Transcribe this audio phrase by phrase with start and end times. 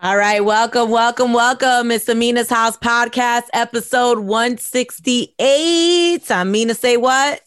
[0.00, 1.90] All right, welcome, welcome, welcome.
[1.90, 6.30] It's Amina's House Podcast, episode 168.
[6.30, 7.40] Amina, say what?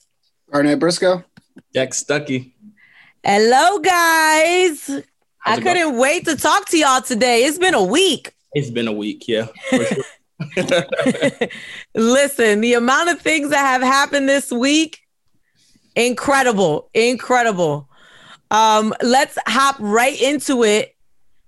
[0.53, 1.23] Arnett Briscoe.
[1.73, 2.51] Jack Stuckey.
[3.23, 4.85] Hello, guys.
[5.37, 5.97] How's I couldn't going?
[5.97, 7.45] wait to talk to y'all today.
[7.45, 8.33] It's been a week.
[8.51, 9.47] It's been a week, yeah.
[9.69, 9.85] Sure.
[11.95, 14.99] Listen, the amount of things that have happened this week,
[15.95, 17.87] incredible, incredible.
[18.49, 20.97] Um, let's hop right into it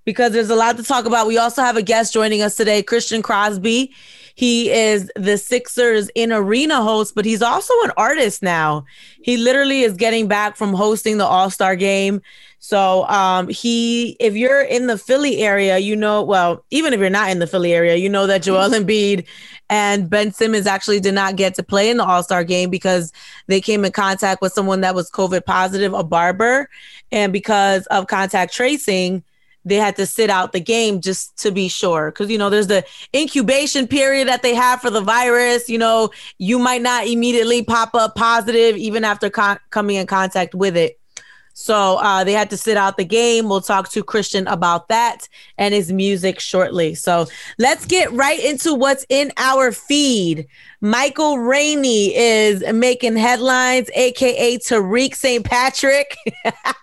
[0.06, 1.28] because there's a lot to talk about.
[1.28, 3.94] We also have a guest joining us today, Christian Crosby.
[4.36, 8.86] He is the Sixers in arena host, but he's also an artist now.
[9.22, 12.22] He literally is getting back from hosting the All Star game.
[12.58, 17.10] So um, he, if you're in the Philly area, you know, well, even if you're
[17.10, 19.28] not in the Philly area, you know that Joel Embiid
[19.70, 23.12] and Ben Simmons actually did not get to play in the All Star game because
[23.48, 26.70] they came in contact with someone that was COVID positive, a barber,
[27.12, 29.24] and because of contact tracing
[29.66, 32.68] they had to sit out the game just to be sure because you know there's
[32.68, 32.84] the
[33.16, 37.94] incubation period that they have for the virus you know you might not immediately pop
[37.96, 41.00] up positive even after con- coming in contact with it
[41.54, 43.48] so uh, they had to sit out the game.
[43.48, 46.96] We'll talk to Christian about that and his music shortly.
[46.96, 47.28] So
[47.60, 50.48] let's get right into what's in our feed.
[50.84, 55.46] Michael Rainey is making headlines, aka Tariq St.
[55.46, 56.18] Patrick.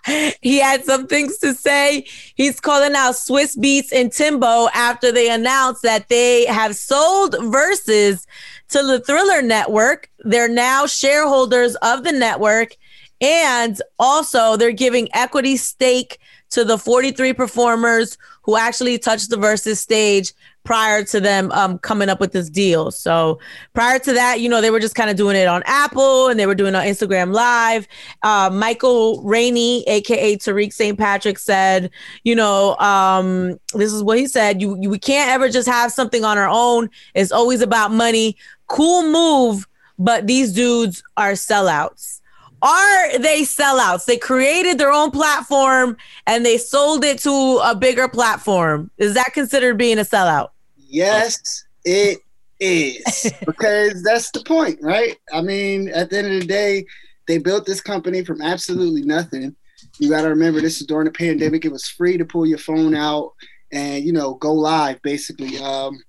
[0.41, 2.07] he had some things to say.
[2.33, 8.25] He's calling out Swizz Beatz and Timbo after they announced that they have sold Verzuz
[8.69, 10.09] to the Thriller Network.
[10.21, 12.75] They're now shareholders of the network
[13.21, 16.17] and also, they're giving equity stake
[16.49, 22.09] to the 43 performers who actually touched the Verzuz stage prior to them um, coming
[22.09, 22.91] up with this deal.
[22.91, 23.39] So
[23.73, 26.39] prior to that, you know, they were just kind of doing it on Apple and
[26.39, 27.87] they were doing it on Instagram Live.
[28.23, 30.97] Uh, Michael Rainey, aka Tariq St.
[30.97, 31.89] Patrick, said,
[32.23, 35.91] you know, um, this is what he said: you, you we can't ever just have
[35.91, 36.89] something on our own.
[37.15, 38.37] It's always about money.
[38.67, 39.67] Cool move,
[39.97, 42.20] but these dudes are sellouts
[42.61, 44.05] are they sellouts?
[44.05, 48.91] They created their own platform and they sold it to a bigger platform.
[48.97, 50.49] Is that considered being a sellout?
[50.77, 52.19] Yes, it
[52.59, 53.31] is.
[53.45, 55.17] because that's the point, right?
[55.33, 56.85] I mean, at the end of the day,
[57.27, 59.55] they built this company from absolutely nothing.
[59.99, 61.65] You got to remember, this is during the pandemic.
[61.65, 63.33] It was free to pull your phone out
[63.71, 65.57] and you know go live, basically.
[65.57, 66.01] Um,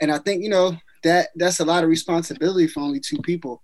[0.00, 3.62] and I think you know that that's a lot of responsibility for only two people.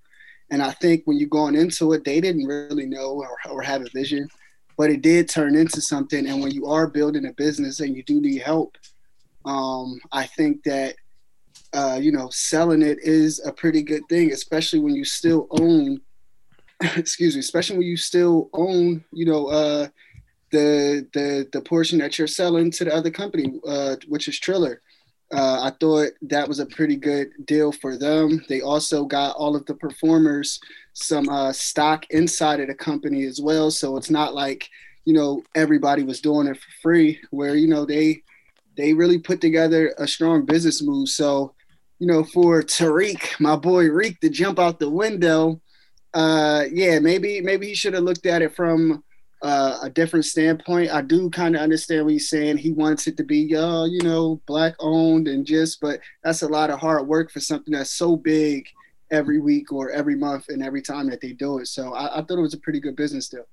[0.51, 3.83] And I think when you're going into it, they didn't really know or, or have
[3.83, 4.29] a vision,
[4.77, 6.27] but it did turn into something.
[6.27, 8.77] And when you are building a business and you do need help,
[9.45, 10.97] um, I think that
[11.73, 16.01] uh, you know selling it is a pretty good thing, especially when you still own.
[16.97, 19.87] excuse me, especially when you still own, you know, uh,
[20.51, 24.81] the the the portion that you're selling to the other company, uh, which is Triller.
[25.33, 28.45] Uh, I thought that was a pretty good deal for them.
[28.49, 30.59] They also got all of the performers
[30.93, 33.71] some uh, stock inside of the company as well.
[33.71, 34.69] So it's not like
[35.05, 37.21] you know everybody was doing it for free.
[37.31, 38.23] Where you know they
[38.77, 41.09] they really put together a strong business move.
[41.09, 41.55] So
[41.99, 45.61] you know for Tariq, my boy Reek, to jump out the window,
[46.13, 49.05] uh, yeah, maybe maybe he should have looked at it from
[49.43, 50.91] uh, a different standpoint.
[50.91, 52.59] I do kind of understand what he's saying.
[52.59, 56.49] He wants it to be, uh, you know, black owned and just, but that's a
[56.49, 58.69] lot of hard work for something that's so big
[59.11, 61.69] every week or every month and every time that they do it.
[61.69, 63.47] So I, I thought it was a pretty good business deal.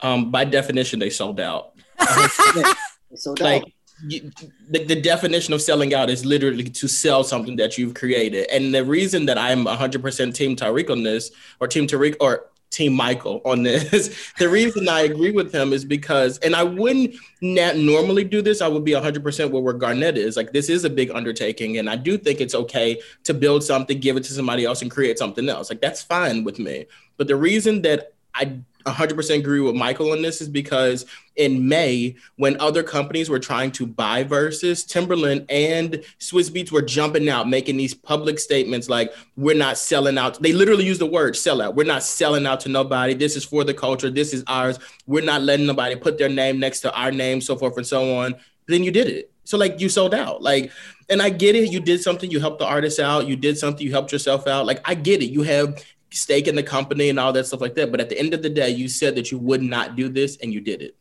[0.00, 1.72] Um, by definition, they sold out.
[3.14, 3.70] sold like, out.
[4.08, 4.30] You,
[4.68, 8.48] the, the definition of selling out is literally to sell something that you've created.
[8.50, 12.92] And the reason that I'm 100% Team Tariq on this, or Team Tariq, or Team
[12.92, 14.32] Michael on this.
[14.38, 18.60] the reason I agree with him is because, and I wouldn't not normally do this.
[18.60, 20.36] I would be 100% where, where Garnett is.
[20.36, 21.78] Like, this is a big undertaking.
[21.78, 24.90] And I do think it's okay to build something, give it to somebody else, and
[24.90, 25.70] create something else.
[25.70, 26.86] Like, that's fine with me.
[27.16, 31.06] But the reason that I 100% agree with Michael on this is because
[31.36, 36.82] in May, when other companies were trying to buy Verzuz, Timbaland and Swizz Beatz were
[36.82, 40.40] jumping out, making these public statements like, we're not selling out.
[40.42, 41.74] They literally use the word sell out.
[41.74, 43.14] We're not selling out to nobody.
[43.14, 44.10] This is for the culture.
[44.10, 44.78] This is ours.
[45.06, 48.18] We're not letting nobody put their name next to our name, so forth and so
[48.18, 48.36] on.
[48.68, 49.30] Then you did it.
[49.44, 50.42] So like you sold out.
[50.42, 50.72] Like,
[51.08, 51.70] and I get it.
[51.70, 52.30] You did something.
[52.30, 53.26] You helped the artist out.
[53.26, 53.84] You did something.
[53.84, 54.66] You helped yourself out.
[54.66, 55.26] Like I get it.
[55.26, 57.90] You have stake in the company and all that stuff like that.
[57.90, 60.36] But at the end of the day, you said that you would not do this
[60.38, 60.96] and you did it.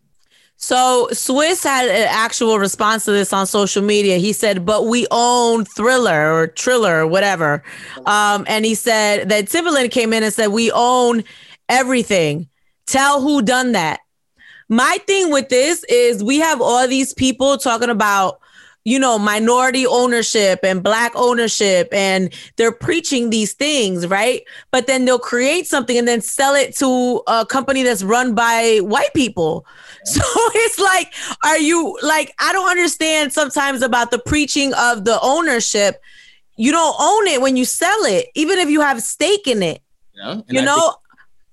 [0.57, 4.17] So Swizz had an actual response to this on social media.
[4.17, 7.63] He said, "But we own Thriller or Triller or whatever,"
[8.05, 11.23] um, and he said that Timbaland came in and said, "We own
[11.69, 12.47] everything.
[12.85, 13.99] Tell who done that."
[14.69, 18.39] my thing with this is we have all these people talking about
[18.85, 24.43] you know, minority ownership and black ownership, and they're preaching these things, right?
[24.71, 28.79] But then they'll create something and then sell it to a company that's run by
[28.81, 29.65] white people.
[30.05, 31.13] So it's like,
[31.45, 36.01] are you like, I don't understand sometimes about the preaching of the ownership.
[36.57, 39.81] You don't own it when you sell it, even if you have stake in it.
[40.13, 40.93] Yeah, you I know,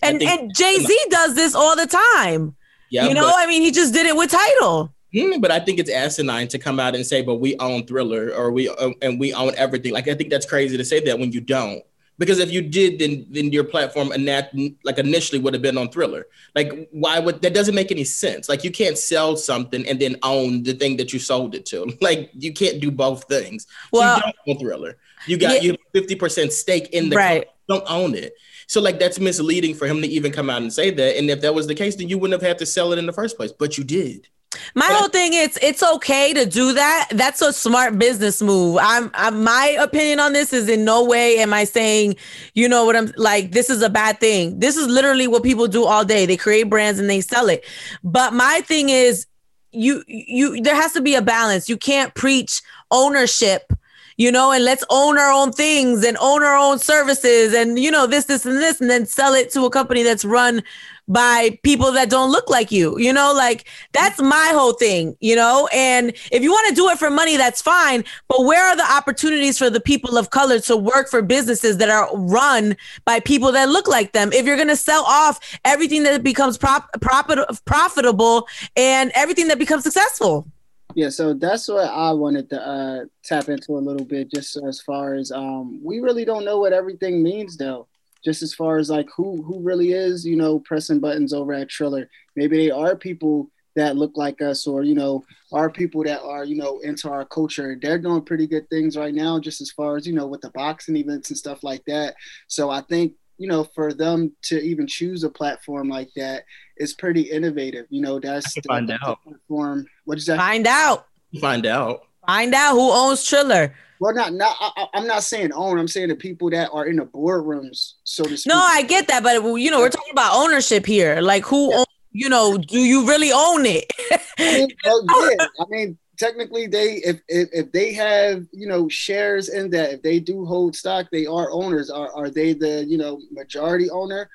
[0.00, 2.56] think- and, and Jay Z does this all the time.
[2.90, 4.92] yeah, you know, but- I mean, he just did it with Tidal.
[5.12, 8.32] Hmm, but I think it's asinine to come out and say, "But we own Thriller,"
[8.34, 11.18] or "We uh, and we own everything." Like I think that's crazy to say that
[11.18, 11.82] when you don't.
[12.18, 14.52] Because if you did, then then your platform and that
[14.84, 16.26] like initially would have been on Thriller.
[16.54, 18.46] Like why would that doesn't make any sense?
[18.48, 21.90] Like you can't sell something and then own the thing that you sold it to.
[22.02, 23.66] Like you can't do both things.
[23.90, 24.98] Well- you don't own Thriller.
[25.26, 25.72] You got Yeah.
[25.72, 27.46] you fifty percent stake in the Right.
[27.46, 27.56] company.
[27.68, 28.34] Don't own it.
[28.66, 31.16] So like that's misleading for him to even come out and say that.
[31.16, 33.06] And if that was the case, then you wouldn't have had to sell it in
[33.06, 33.50] the first place.
[33.50, 34.28] But you did.
[34.74, 37.08] My whole thing is it's okay to do that.
[37.12, 38.78] That's a smart business move.
[38.80, 42.16] I'm, I'm my opinion on this is in no way am I saying,
[42.54, 44.58] you know what I'm like this is a bad thing.
[44.58, 46.26] This is literally what people do all day.
[46.26, 47.64] They create brands and they sell it.
[48.02, 49.26] But my thing is
[49.70, 51.68] you you there has to be a balance.
[51.68, 52.60] You can't preach
[52.90, 53.72] ownership
[54.20, 57.90] you know, and let's own our own things and own our own services and, you
[57.90, 60.62] know, this, this, and this, and then sell it to a company that's run
[61.10, 65.34] by people that don't look like you, you know, like that's my whole thing, you
[65.34, 65.68] know.
[65.74, 68.04] And if you want to do it for money, that's fine.
[68.28, 71.90] But where are the opportunities for the people of color to work for businesses that
[71.90, 74.32] are run by people that look like them?
[74.32, 78.46] If you're going to sell off everything that becomes prop, profit, profitable
[78.76, 80.46] and everything that becomes successful.
[80.94, 84.80] Yeah, so that's what I wanted to uh, tap into a little bit, just as
[84.80, 87.86] far as um, we really don't know what everything means, though.
[88.24, 91.68] Just as far as like who who really is, you know, pressing buttons over at
[91.68, 92.08] Triller.
[92.36, 96.44] Maybe they are people that look like us, or you know, are people that are
[96.44, 97.78] you know into our culture.
[97.80, 100.50] They're doing pretty good things right now, just as far as you know with the
[100.50, 102.14] boxing events and stuff like that.
[102.48, 106.44] So I think you know for them to even choose a platform like that
[106.76, 107.86] is pretty innovative.
[107.90, 109.18] You know, that's I can find the, out.
[109.24, 109.86] the platform.
[110.04, 110.38] What is that?
[110.38, 111.06] Find out.
[111.40, 112.02] Find out.
[112.26, 113.74] Find out who owns Triller.
[114.00, 114.56] Well, not not.
[114.58, 115.78] I, I'm not saying own.
[115.78, 118.50] I'm saying the people that are in the boardrooms, so to speak.
[118.50, 121.20] No, I get that, but you know, we're talking about ownership here.
[121.20, 123.92] Like, who, own, you know, do you really own it?
[124.38, 125.46] I mean, well, yeah.
[125.60, 130.02] I mean, technically, they if, if if they have you know shares in that, if
[130.02, 131.90] they do hold stock, they are owners.
[131.90, 134.30] Are are they the you know majority owner?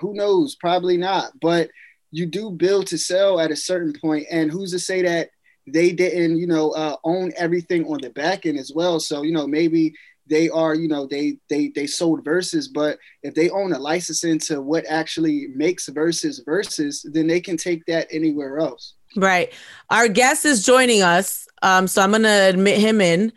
[0.00, 0.54] Who knows?
[0.54, 1.32] Probably not.
[1.38, 1.68] But
[2.12, 5.30] you do build to sell at a certain point, and who's to say that
[5.72, 9.00] they didn't you know uh, own everything on the back end as well?
[9.00, 9.94] So you know maybe
[10.26, 14.22] they are you know they they they sold Verzuz but if they own a license
[14.22, 19.52] into what actually makes Verzuz Verzuz then they can take that anywhere else right.
[19.90, 21.46] Our guest is joining us.
[21.62, 23.32] Um, so I'm gonna admit him in.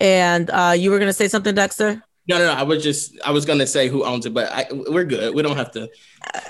[0.00, 2.02] And uh, you were gonna say something, Dexter?
[2.28, 2.52] No, no, no.
[2.52, 5.34] I was just I was gonna say who owns it, but I, we're good.
[5.34, 5.88] We don't have to.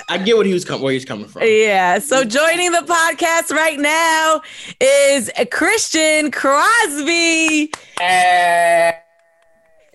[0.09, 1.43] I get what he was com- where he's coming from.
[1.45, 1.99] Yeah.
[1.99, 4.41] So joining the podcast right now
[4.81, 7.73] is Christian Crosby.
[7.99, 8.93] Hey.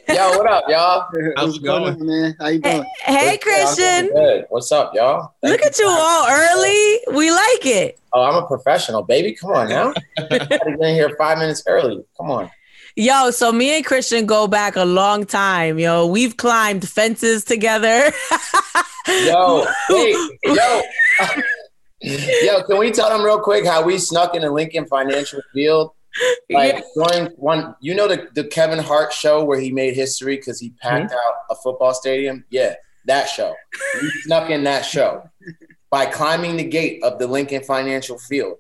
[0.10, 1.08] Yo, what up, y'all?
[1.38, 1.94] How's What's it going?
[1.96, 2.36] on, man?
[2.42, 2.84] How you doing?
[3.06, 3.42] Hey, What's up?
[3.42, 4.08] Christian.
[4.14, 4.46] Good.
[4.50, 5.32] What's up, y'all?
[5.42, 7.00] Thank Look at you all early.
[7.16, 7.98] We like it.
[8.12, 9.34] Oh, I'm a professional, baby.
[9.34, 9.94] Come on now.
[10.18, 12.04] I had to get in here five minutes early.
[12.18, 12.52] Come on.
[12.96, 15.80] Yo, so me and Christian go back a long time.
[15.80, 18.12] Yo, we've climbed fences together.
[19.08, 20.82] Yo, hey, yo.
[22.02, 25.92] yo, can we tell them real quick how we snuck in into Lincoln Financial Field?
[26.50, 26.82] Like Yeah.
[26.96, 30.72] during one, you know the, the Kevin Hart show where he made history because he
[30.82, 31.14] packed mm-hmm.
[31.14, 32.46] out a football stadium?
[32.50, 32.76] Yeah,
[33.06, 33.56] that show.
[34.02, 35.24] We snuck in that show
[35.90, 38.58] by climbing the gate of the Lincoln Financial Field.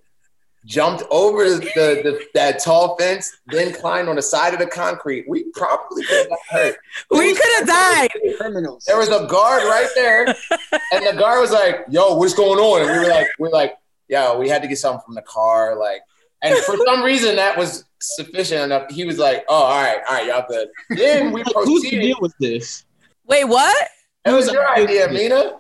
[0.66, 4.68] Jumped over the, the, the that tall fence, then climbed on the side of the
[4.68, 5.26] concrete.
[5.28, 6.76] We probably could have got hurt.
[7.10, 8.10] we could have died.
[8.38, 8.86] Criminals.
[8.86, 12.82] There was a guard right there, and the guard was like, "Yo, what's going on?"
[12.82, 13.76] And we were like, "We're like,
[14.08, 16.02] yo, we had to get something from the car, like."
[16.44, 18.92] And for some reason, that was sufficient enough.
[18.92, 22.02] He was like, "Oh, all right, all right, y'all good." Then we Whose proceeded.
[22.02, 22.86] deal was this?
[23.26, 23.88] Wait, what?
[24.26, 25.54] It was your idea, Mina.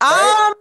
[0.00, 0.54] Um,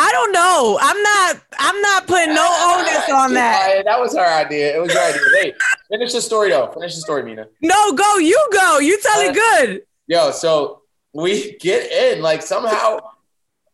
[0.00, 0.78] I don't know.
[0.80, 1.42] I'm not.
[1.58, 2.46] I'm not putting no
[2.78, 3.82] onus on that.
[3.84, 4.76] That was our idea.
[4.76, 5.20] It was your idea.
[5.34, 5.54] Wait,
[5.90, 6.70] finish the story though.
[6.72, 7.48] Finish the story, Mina.
[7.62, 8.18] No, go.
[8.18, 8.78] You go.
[8.78, 9.82] You tell it uh, good.
[10.06, 13.00] Yo, so we get in, like somehow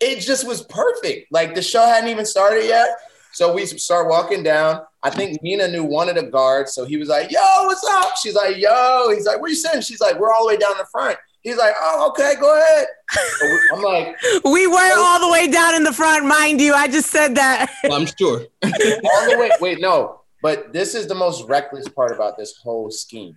[0.00, 1.30] it just was perfect.
[1.30, 2.88] Like the show hadn't even started yet.
[3.32, 4.82] So we start walking down.
[5.02, 6.72] I think Nina knew one of the guards.
[6.72, 8.12] So he was like, yo, what's up?
[8.22, 9.10] She's like, yo.
[9.10, 9.80] He's like, where you sitting?
[9.82, 11.18] She's like, we're all the way down the front.
[11.44, 12.86] He's like, oh, okay, go ahead.
[13.10, 15.04] So I'm like, We weren't oh.
[15.06, 16.72] all the way down in the front, mind you.
[16.72, 17.70] I just said that.
[17.84, 18.46] Well, I'm sure.
[18.64, 19.50] all the way.
[19.60, 20.22] Wait, no.
[20.42, 23.36] But this is the most reckless part about this whole scheme.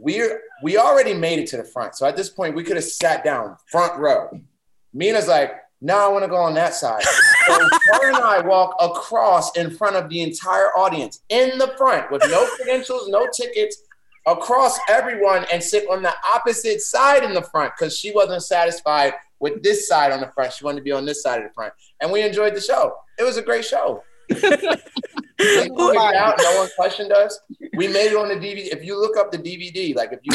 [0.00, 1.94] We're we already made it to the front.
[1.94, 4.40] So at this point, we could have sat down front row.
[4.94, 7.02] Mina's like, no, I want to go on that side.
[7.46, 12.10] So her and I walk across in front of the entire audience in the front
[12.10, 13.82] with no credentials, no tickets,
[14.26, 19.14] across everyone and sit on the opposite side in the front because she wasn't satisfied
[19.38, 20.52] with this side on the front.
[20.52, 21.72] She wanted to be on this side of the front.
[22.00, 22.96] And we enjoyed the show.
[23.18, 24.02] It was a great show.
[25.38, 27.38] We figured it out, no one questioned us.
[27.76, 28.72] We made it on the DVD.
[28.72, 30.32] If you look up the DVD, like if you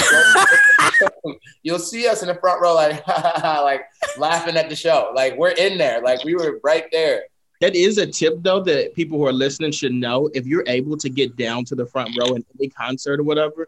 [1.24, 1.34] go,
[1.64, 3.82] you'll see us in the front row, like like
[4.18, 5.12] laughing at the show.
[5.16, 7.24] Like we're in there, like we were right there.
[7.62, 10.30] That is a tip though that people who are listening should know.
[10.34, 13.68] If you're able to get down to the front row in any concert or whatever,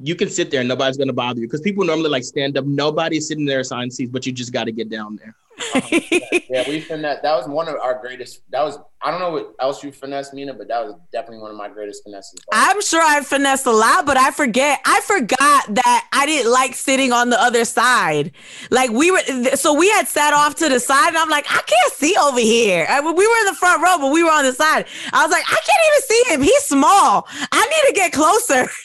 [0.00, 1.48] you can sit there and nobody's gonna bother you.
[1.48, 2.64] Because people normally like stand up.
[2.64, 5.34] Nobody's sitting there assigned seats, but you just got to get down there.
[6.48, 7.22] Yeah, we finessed.
[7.22, 8.42] That was one of our greatest.
[8.50, 11.50] That was I don't know what else you finessed, Mina, but that was definitely one
[11.50, 12.38] of my greatest finesses.
[12.52, 14.80] I'm sure I finessed a lot, but I forget.
[14.84, 18.30] I forgot that I didn't like sitting on the other side.
[18.70, 19.18] Like we were,
[19.56, 22.38] so we had sat off to the side, and I'm like, I can't see over
[22.38, 22.86] here.
[22.88, 24.86] I, we were in the front row, but we were on the side.
[25.12, 26.42] I was like, I can't even see him.
[26.42, 27.26] He's small.
[27.50, 28.68] I need to get closer.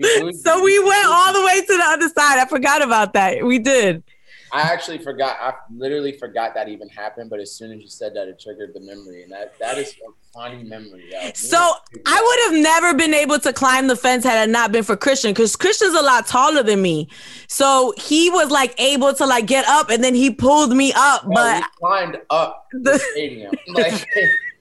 [0.00, 2.38] So, so we went all the way to the other side.
[2.38, 3.44] I forgot about that.
[3.44, 4.04] We did.
[4.52, 5.36] I actually forgot.
[5.40, 7.30] I literally forgot that even happened.
[7.30, 9.94] But as soon as you said that, it triggered the memory, and that that is
[10.06, 11.10] a funny memory.
[11.10, 11.32] yo.
[11.34, 11.58] So
[12.06, 14.96] I would have never been able to climb the fence had it not been for
[14.96, 17.08] Christian, because Christian's a lot taller than me.
[17.48, 21.24] So he was like able to like get up, and then he pulled me up.
[21.24, 23.52] Yo, But climbed up the the, stadium.
[23.68, 24.06] Like,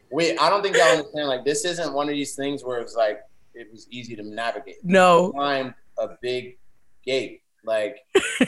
[0.09, 1.27] wait, I don't think y'all understand.
[1.27, 3.21] Like, this isn't one of these things where it's like
[3.53, 4.83] it was easy to navigate.
[4.83, 6.57] no, Climbed a big
[7.03, 7.41] gate.
[7.67, 7.97] Like,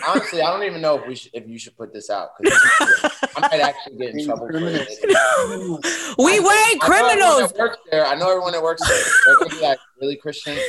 [0.08, 2.58] honestly, I don't even know if we should, if you should put this out because
[3.36, 4.88] I might actually get in trouble for it.
[6.18, 7.54] we weren't I know criminals.
[7.92, 8.06] there.
[8.08, 9.50] I know everyone that works there.
[9.50, 10.58] Be like, really, Christian?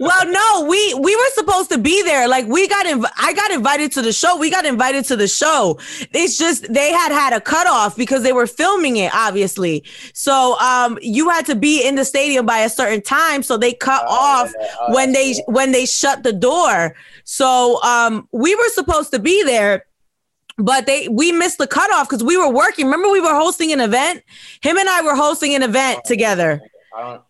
[0.00, 2.26] Well, no, we we were supposed to be there.
[2.26, 4.36] Like we got inv- I got invited to the show.
[4.38, 5.78] We got invited to the show.
[6.12, 9.84] It's just they had had a cutoff because they were filming it, obviously.
[10.14, 13.42] So um, you had to be in the stadium by a certain time.
[13.42, 15.44] So they cut Oh, off yeah, oh, when they cool.
[15.54, 16.94] when they shut the door.
[17.30, 19.84] So um, we were supposed to be there.
[20.56, 22.86] But they we missed the cutoff because we were working.
[22.86, 24.24] Remember, we were hosting an event.
[24.62, 26.60] Him and I were hosting an event together.
[26.96, 27.22] I don't.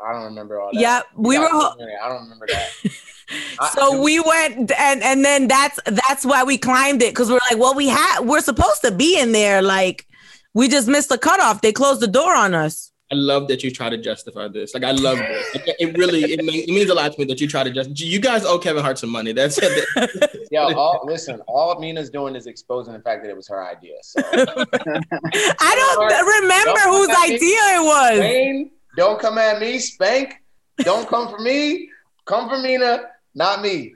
[0.00, 0.80] I don't remember all that.
[0.80, 1.48] Yeah, we You were.
[1.50, 2.70] Ho- I don't remember that.
[3.58, 7.40] I- so we went and and then that's that's why we climbed it because we're
[7.50, 10.06] like well we had we're supposed to be in there like
[10.54, 13.70] we just missed the cutoff they closed the door on us I love that you
[13.70, 14.72] try to justify this.
[14.72, 15.54] Like I love this.
[15.54, 17.70] Like, it really it, mean, it means a lot to me that you try to
[17.70, 18.00] just.
[18.00, 19.32] You guys owe Kevin Hart some money.
[19.32, 20.48] That's it.
[20.50, 23.96] Yo, all, listen, all Mina's doing is exposing the fact that it was her idea.
[24.00, 27.34] So, i don't remember Don't whose come at me.
[27.34, 29.78] idea it was Wayne, don't come at me.
[29.78, 30.42] Spank,
[30.78, 31.90] don't come for me.
[32.24, 33.94] Come for Mina, not me.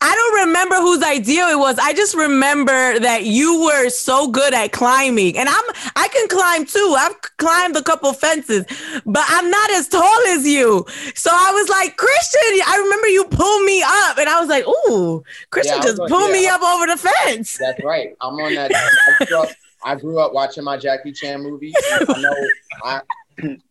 [0.00, 4.54] i don't remember whose idea it was i just remember that you were so good
[4.54, 5.64] at climbing and i'm
[5.96, 8.64] i can climb too i've climbed a couple fences
[9.04, 10.84] but i'm not as tall as you
[11.14, 14.64] so i was like christian i remember you pulled me up and i was like
[14.66, 16.54] ooh christian Yeah, just like, pulled me yeah.
[16.54, 18.14] up over the fence That's right.
[18.20, 18.70] I'm on that.
[19.20, 19.48] I grew up,
[19.82, 21.74] I grew up watching my Jackie Chan movies.
[21.90, 22.34] I know.
[22.84, 23.00] I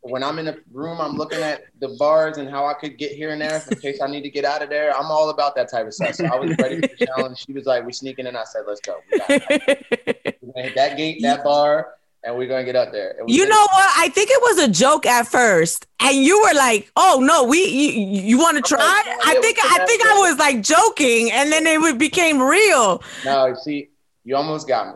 [0.02, 3.12] when I'm in the room, I'm looking at the bars and how I could get
[3.12, 4.96] here and there in case I need to get out of there.
[4.96, 6.16] I'm all about that type of stuff.
[6.16, 7.46] So I was ready for the challenge.
[7.46, 8.98] She was like, "We sneaking in." I said, "Let's go.
[9.12, 13.16] We got we're gonna hit that gate, that bar, and we're gonna get up there."
[13.20, 13.72] And You know it.
[13.72, 13.90] what?
[13.98, 17.64] I think it was a joke at first, and you were like, "Oh no, we
[17.66, 21.52] you, you want to try?" like, I think I think I was like joking, and
[21.52, 23.04] then it became real.
[23.26, 23.90] No, you see,
[24.24, 24.88] you almost got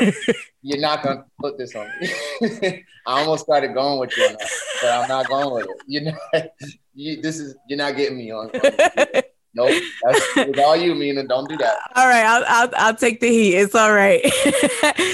[0.00, 0.12] me.
[0.62, 2.84] You're not gonna put this on me.
[3.06, 5.82] I almost started going with you on that, but I'm not going with it.
[5.86, 6.16] You know,
[6.94, 8.50] you, this is you're not getting me on.
[8.50, 9.22] on
[9.54, 11.24] nope, that's all you, Mina.
[11.24, 11.76] Don't do that.
[11.94, 13.54] All right, I'll, I'll I'll take the heat.
[13.56, 14.24] It's all right.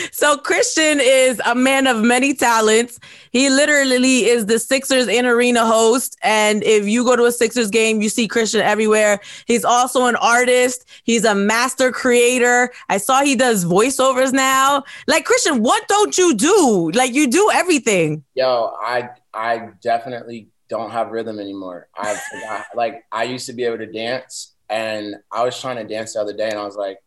[0.12, 2.98] so Christian is a man of many talents.
[3.30, 7.70] He literally is the Sixers in arena host, and if you go to a Sixers
[7.70, 9.20] game, you see Christian everywhere.
[9.46, 10.86] He's also an artist.
[11.04, 12.72] He's a master creator.
[12.88, 14.84] I saw he does voiceovers now.
[15.06, 16.90] Like Christian, what don't you do?
[16.94, 18.24] Like you do everything.
[18.34, 21.88] Yo, I I definitely don't have rhythm anymore.
[21.96, 22.66] I forgot.
[22.74, 26.20] Like I used to be able to dance, and I was trying to dance the
[26.20, 26.98] other day, and I was like,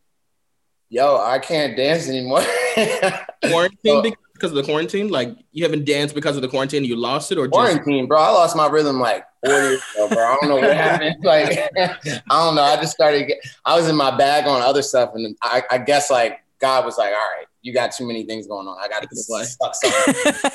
[0.89, 2.43] "Yo, I can't dance anymore."
[3.43, 4.01] quarantine Oh.
[4.33, 5.07] because of the quarantine.
[5.09, 6.83] Like you haven't danced because of the quarantine.
[6.83, 8.19] You lost it or just quarantine, bro.
[8.21, 10.17] I lost my rhythm like four years ago, bro.
[10.19, 11.15] I don't know what happened.
[11.23, 12.61] Like, I don't know.
[12.63, 13.27] I just started.
[13.27, 16.85] Get, I was in my bag on other stuff, and I, I guess like God
[16.85, 18.77] was like, "All right, you got too many things going on.
[18.83, 20.51] I got to suck something."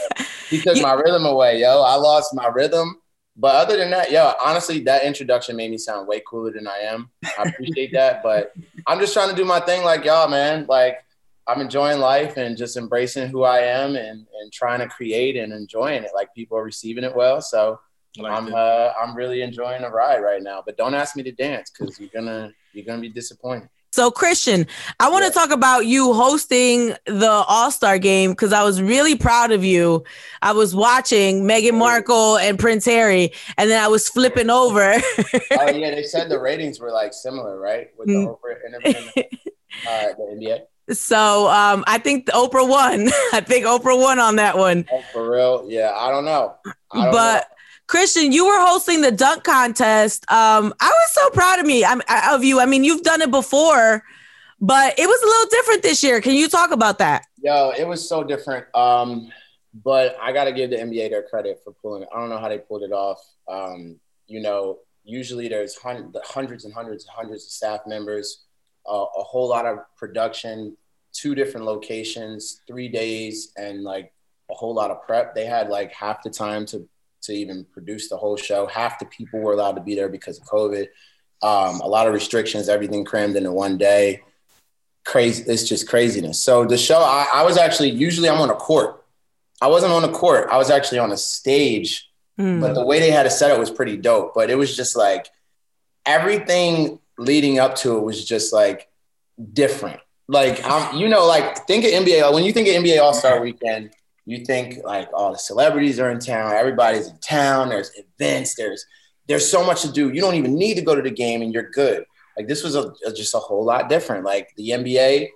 [0.49, 1.83] He took my rhythm away, yo.
[1.83, 3.00] I lost my rhythm.
[3.40, 6.78] But other than that, yo, honestly, that introduction made me sound way cooler than I
[6.78, 7.11] am.
[7.38, 8.52] I appreciate that, but
[8.87, 10.67] I'm just trying to do my thing, like y'all, man.
[10.69, 11.05] Like
[11.47, 15.52] I'm enjoying life and just embracing who I am and and trying to create and
[15.52, 16.11] enjoying it.
[16.14, 17.78] Like people are receiving it well, so
[18.19, 20.62] like I'm uh, I'm really enjoying the ride right now.
[20.64, 23.69] But don't ask me to dance because you're gonna you're gonna be disappointed.
[23.99, 24.64] So, Christian,
[25.00, 29.17] I want to talk about you hosting the All Star game because I was really
[29.17, 30.05] proud of you.
[30.40, 34.93] I was watching Meghan Markle and Prince Harry, and then I was flipping over.
[34.93, 35.00] oh
[35.50, 37.88] yeah, they said the ratings were like similar, right?
[37.99, 38.38] With the mm.
[38.38, 39.00] Oprah interview,
[39.88, 40.95] uh, the NBA.
[40.95, 43.09] So um, I think Oprah won.
[43.33, 44.87] I think Oprah won on that one.
[44.93, 45.67] Oh, for real?
[45.69, 46.55] Yeah, I don't know.
[46.93, 47.57] I don't but know.
[47.88, 50.30] Christian, you were hosting the dunk contest.
[50.30, 51.85] Um, I was so proud of me.
[51.85, 52.61] I'm of you.
[52.61, 54.04] I mean, you've done it before,
[54.61, 56.21] but it was a little different this year.
[56.21, 57.25] Can you talk about that?
[57.42, 58.66] Yo, it was so different.
[58.75, 59.33] Um,
[59.83, 62.09] but I got to give the NBA their credit for pulling it.
[62.14, 63.21] I don't know how they pulled it off.
[63.49, 68.45] Um, you know, usually there's hundreds and hundreds and hundreds of staff members,
[68.87, 70.76] uh, a whole lot of production,
[71.14, 74.12] two different locations, three days, and like
[74.50, 75.35] a whole lot of prep.
[75.35, 76.87] They had like half the time to
[77.22, 78.66] to even produce the whole show.
[78.66, 80.88] Half the people were allowed to be there because of COVID.
[81.42, 84.22] Um, a lot of restrictions, everything crammed into one day.
[85.04, 86.42] Crazy, it's just craziness.
[86.42, 89.04] So the show, I, I was actually usually I'm on a court.
[89.60, 90.48] I wasn't on a court.
[90.50, 92.60] I was actually on a stage, mm.
[92.60, 94.34] but the way they had it set up was pretty dope.
[94.34, 95.28] But it was just like
[96.04, 98.88] everything leading up to it was just like
[99.52, 100.00] different.
[100.28, 102.32] Like I'm, you know, like think of NBA.
[102.32, 103.90] When you think of NBA All Star Weekend,
[104.28, 108.85] you think like all the celebrities are in town, everybody's in town, there's events, there's
[109.26, 110.11] there's so much to do.
[110.11, 112.04] You don't even need to go to the game and you're good.
[112.37, 114.25] Like this was a, a, just a whole lot different.
[114.25, 115.28] Like the NBA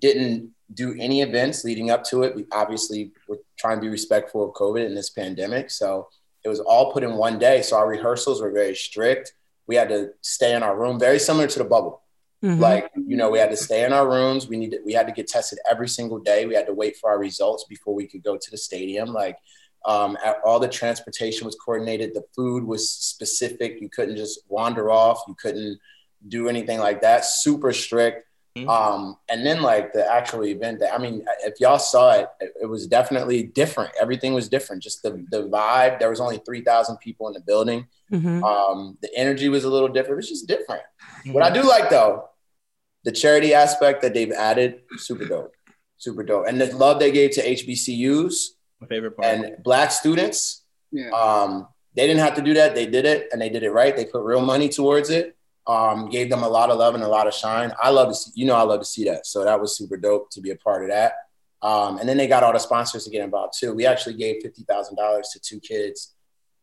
[0.00, 2.34] didn't do any events leading up to it.
[2.34, 5.70] We obviously were trying to be respectful of COVID in this pandemic.
[5.70, 6.08] So
[6.44, 7.62] it was all put in one day.
[7.62, 9.34] So our rehearsals were very strict.
[9.66, 12.02] We had to stay in our room, very similar to the bubble.
[12.44, 12.60] Mm-hmm.
[12.60, 14.48] Like, you know, we had to stay in our rooms.
[14.48, 16.44] We needed, we had to get tested every single day.
[16.44, 19.14] We had to wait for our results before we could go to the stadium.
[19.14, 19.38] Like,
[19.86, 22.14] um, all the transportation was coordinated.
[22.14, 23.80] The food was specific.
[23.80, 25.22] You couldn't just wander off.
[25.26, 25.78] You couldn't
[26.28, 27.24] do anything like that.
[27.24, 28.26] Super strict.
[28.56, 28.68] Mm-hmm.
[28.68, 32.66] Um, and then like the actual event that, I mean, if y'all saw it, it,
[32.66, 33.90] was definitely different.
[34.00, 34.82] Everything was different.
[34.82, 37.88] Just the, the vibe, there was only 3,000 people in the building.
[38.12, 38.44] Mm-hmm.
[38.44, 40.12] Um, the energy was a little different.
[40.12, 40.82] It was just different.
[40.82, 41.32] Mm-hmm.
[41.32, 42.28] What I do like though,
[43.04, 45.54] the charity aspect that they've added, super dope,
[45.96, 48.34] super dope, and the love they gave to HBCUs,
[48.80, 50.64] my favorite part, and Black students.
[50.90, 51.10] Yeah.
[51.10, 52.74] Um, they didn't have to do that.
[52.74, 53.94] They did it, and they did it right.
[53.94, 55.36] They put real money towards it.
[55.66, 57.72] Um, gave them a lot of love and a lot of shine.
[57.82, 59.26] I love to see, you know, I love to see that.
[59.26, 61.14] So that was super dope to be a part of that.
[61.62, 63.72] Um, and then they got all the sponsors to get involved too.
[63.72, 66.14] We actually gave fifty thousand dollars to two kids,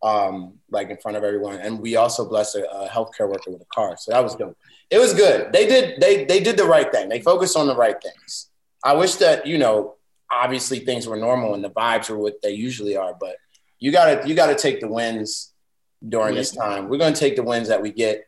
[0.03, 3.61] um, like in front of everyone, and we also blessed a, a healthcare worker with
[3.61, 3.95] a car.
[3.97, 4.57] So that was dope
[4.91, 5.51] it was good.
[5.53, 7.07] They did they they did the right thing.
[7.07, 8.49] They focused on the right things.
[8.83, 9.95] I wish that you know
[10.29, 13.37] obviously things were normal and the vibes were what they usually are, but
[13.79, 15.53] you gotta you gotta take the wins
[16.07, 16.89] during this time.
[16.89, 18.27] We're gonna take the wins that we get,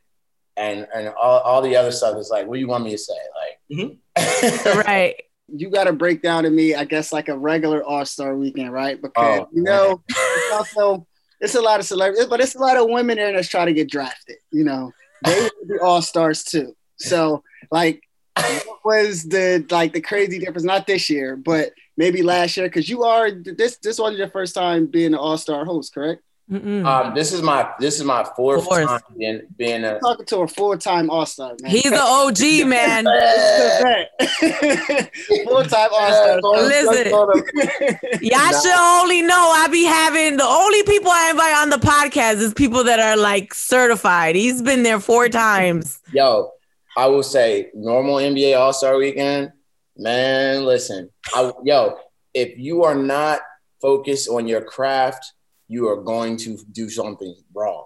[0.55, 2.97] and and all, all the other stuff is like, what do you want me to
[2.97, 3.13] say?
[3.35, 4.79] Like, mm-hmm.
[4.87, 5.15] right.
[5.55, 8.71] You got to break down to me, I guess, like a regular All Star weekend,
[8.71, 8.99] right?
[8.99, 11.05] Because oh, you know, it's also
[11.43, 13.73] it's a lot of celebrities, but it's a lot of women there that's trying to
[13.73, 14.37] get drafted.
[14.51, 14.93] You know,
[15.25, 16.75] they would be all stars too.
[16.97, 18.01] So like
[18.35, 20.63] what was the like the crazy difference?
[20.63, 24.55] Not this year, but maybe last year, because you are this this wasn't your first
[24.55, 26.21] time being an all star host, correct?
[26.51, 26.85] Mm-mm.
[26.85, 28.85] Um, this is my this is my fourth, fourth.
[28.85, 31.71] time being being a talking to a full time All Star man.
[31.71, 33.05] He's the OG man.
[35.45, 36.41] full time All Star.
[36.41, 37.13] Listen,
[38.21, 42.41] y'all should only know I be having the only people I invite on the podcast
[42.41, 44.35] is people that are like certified.
[44.35, 46.01] He's been there four times.
[46.11, 46.51] Yo,
[46.97, 49.53] I will say normal NBA All Star weekend,
[49.95, 50.65] man.
[50.65, 51.99] Listen, I, yo,
[52.33, 53.39] if you are not
[53.81, 55.31] focused on your craft
[55.73, 57.85] you are going to do something wrong.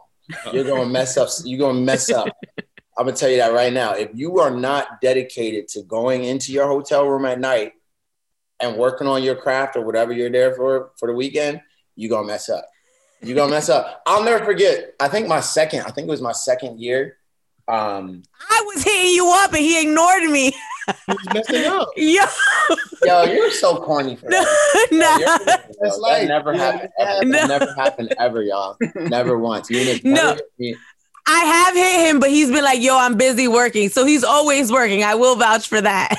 [0.52, 1.30] You're going to mess up.
[1.46, 2.28] You're going to mess up.
[2.98, 3.94] I'm gonna tell you that right now.
[3.94, 7.74] If you are not dedicated to going into your hotel room at night
[8.60, 11.62] and working on your craft or whatever you're there for for the weekend,
[11.96, 12.66] you're gonna mess up.
[13.22, 14.02] You're gonna mess up.
[14.08, 14.96] I'll never forget.
[15.00, 15.82] I think my second.
[15.82, 17.18] I think it was my second year.
[17.68, 20.52] Um, I was hitting you up and he ignored me.
[21.08, 21.90] Who's messing up?
[21.98, 22.24] Yo,
[23.04, 24.88] Yo, you're so corny for no, that.
[24.92, 25.18] Yo, no.
[25.18, 26.92] you're- That's that never happened.
[27.00, 27.26] Ever.
[27.26, 27.38] No.
[27.40, 28.78] That never happened ever, y'all.
[28.96, 29.70] Never once.
[29.70, 30.38] You didn't No.
[31.30, 34.72] I have hit him, but he's been like, "Yo, I'm busy working," so he's always
[34.72, 35.04] working.
[35.04, 36.16] I will vouch for that.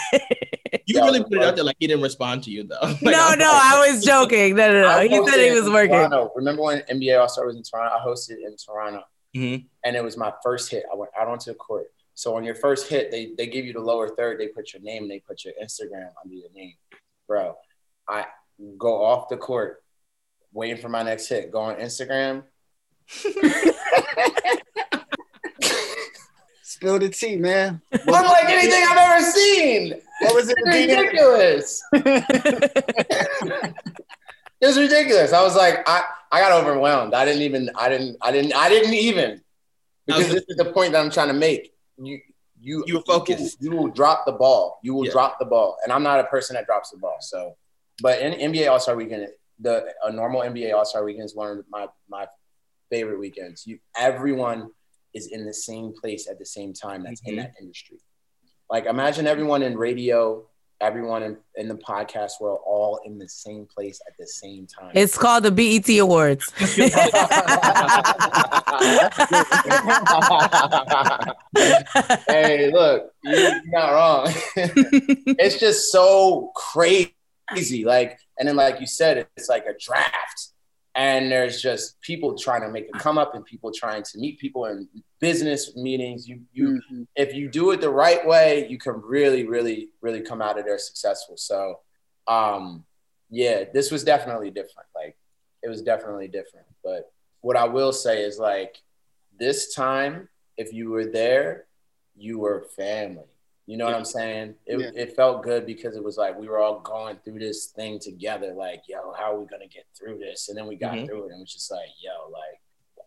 [0.85, 2.77] You Yeah, really put it out there like he didn't respond to you though.
[2.83, 4.55] Like, no, I'm no, like, I was joking.
[4.55, 5.01] No, no, no.
[5.01, 5.91] He said hosted he was working.
[5.97, 6.31] Toronto.
[6.37, 7.95] Remember when NBA All Star was in Toronto?
[7.97, 9.03] I hosted in Toronto,
[9.35, 9.65] Mhm.
[9.83, 10.85] and it was my first hit.
[10.93, 11.87] I went out onto the court.
[12.19, 14.41] So on your first hit, they they give you the lower third.
[14.41, 15.03] They put your name.
[15.05, 16.75] and They put your Instagram under your name,
[17.29, 17.55] bro.
[18.09, 18.27] I
[18.77, 19.85] go off the court,
[20.53, 21.53] waiting for my next hit.
[21.53, 22.43] Go on Instagram.
[26.65, 27.81] Spill the tea, man.
[27.93, 29.95] Unlike anything I've ever seen.
[30.23, 30.57] What was it?
[30.65, 31.85] Ridiculous.
[31.93, 33.75] it
[34.61, 35.33] was ridiculous.
[35.33, 36.03] I was like, I,
[36.33, 37.15] I got overwhelmed.
[37.15, 39.41] I didn't even, I didn't, I didn't, I didn't even.
[40.05, 41.78] Because this is the point that I'm trying to make.
[42.01, 42.21] You,
[42.61, 43.59] you, You focused.
[43.61, 44.79] You, will drop the ball.
[44.83, 45.13] You will Yeah.
[45.13, 47.17] drop the ball, and I'm not a person that drops the ball.
[47.21, 47.57] So,
[48.03, 49.29] but in NBA All Star Weekend,
[49.61, 52.27] the a normal NBA All Star Weekend is one of my my
[52.91, 53.67] favorite weekends.
[53.67, 54.71] You, everyone
[55.15, 57.03] is in the same place at the same time.
[57.03, 57.39] That's in Mhm.
[57.39, 57.99] that industry.
[58.71, 60.48] Like imagine everyone in radio,
[60.81, 64.93] everyone in, in the podcast world, all in the same place at the same time.
[64.95, 66.51] It's called the BET Awards.
[72.29, 74.33] hey, look, you- you're not wrong.
[74.57, 77.85] it's just so crazy.
[77.85, 80.49] Like, and then like you said, it's like a draft.
[80.99, 84.41] And there's just people trying to make a come up and people trying to meet
[84.41, 84.89] people in
[85.21, 86.29] business meetings.
[86.29, 87.07] You you Mhm.
[87.15, 90.65] if you do it the right way, you can really, really, really come out of
[90.65, 91.37] there successful.
[91.37, 91.81] So
[92.27, 92.85] um
[93.31, 94.89] yeah, this was definitely different.
[94.95, 95.17] Like
[95.63, 96.67] it was definitely different.
[96.83, 98.83] But what I will say is like
[99.39, 101.67] this time, if you were there,
[102.17, 103.31] you were family.
[103.69, 104.55] You know what I'm saying?
[104.65, 104.91] It, Yeah.
[105.03, 108.55] it felt good because it was like we were all going through this thing together.
[108.55, 110.49] Like, yo, how are we gonna get through this?
[110.49, 111.07] And then we got Mhm.
[111.07, 112.61] through it, and it was just like, yo, like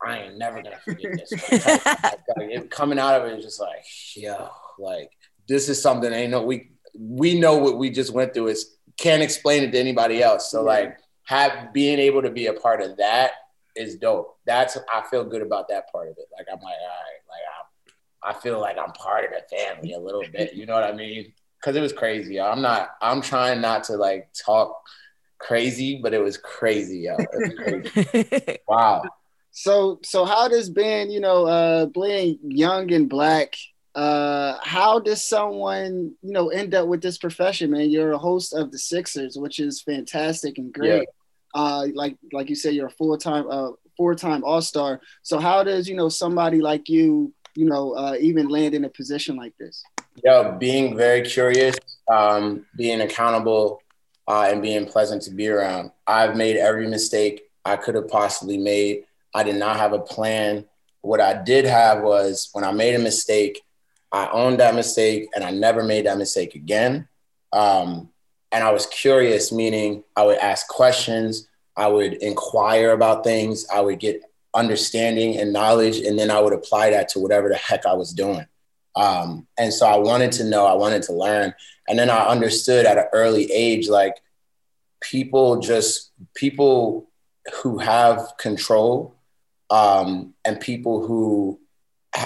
[0.04, 1.32] I ain't never gonna forget this.
[1.66, 1.84] Like,
[2.38, 3.84] like, it, coming out of it was just like,
[4.16, 5.10] yo, like
[5.48, 9.24] this is something ain't no we we know what we just went through is can't
[9.24, 10.52] explain it to anybody else.
[10.52, 10.66] So Yeah.
[10.74, 13.32] like have being able to be a part of that
[13.76, 14.38] is dope.
[14.46, 16.28] That's I feel good about that part of it.
[16.38, 17.42] Like I'm like, all right, like
[18.24, 20.54] I feel like I'm part of the family a little bit.
[20.54, 21.34] You know what I mean?
[21.60, 22.36] Because it was crazy.
[22.36, 22.46] Yo.
[22.46, 22.92] I'm not.
[23.02, 24.82] I'm trying not to like talk
[25.40, 27.16] crazy, but it was crazy, yo.
[27.18, 28.58] It was crazy.
[28.68, 29.04] Wow.
[29.52, 33.56] So so how does being, you know, uh being young and black,
[33.96, 37.90] uh how does someone, you know, end up with this profession, man?
[37.90, 41.08] You're a host of the Sixers, which is fantastic and great.
[41.54, 45.02] Uh like like you said, you're a full-time uh four-time all-star.
[45.22, 48.90] So how does, you know, somebody like you, you know, uh even land in a
[48.90, 49.84] position like this?
[50.24, 51.76] Yeah, being very curious,
[52.12, 53.82] um, being accountable,
[54.28, 55.92] uh, and being pleasant to be around.
[56.08, 59.06] I've made every mistake I could have possibly made.
[59.34, 60.66] I did not have a plan.
[61.02, 63.62] What I did have was when I made a mistake,
[64.12, 67.08] I owned that mistake and I never made that mistake again.
[67.54, 68.10] Um,
[68.52, 73.80] and I was curious, meaning I would ask questions, I would inquire about things, I
[73.80, 74.22] would get
[74.54, 78.14] understanding and knowledge, and then I would apply that to whatever the heck I was
[78.14, 78.46] doing.
[78.96, 81.54] Um, and so I wanted to know, I wanted to learn.
[81.88, 84.16] And then I understood at an early age, like
[85.00, 87.10] people just, people
[87.62, 89.16] who have control
[89.70, 91.60] um, and people who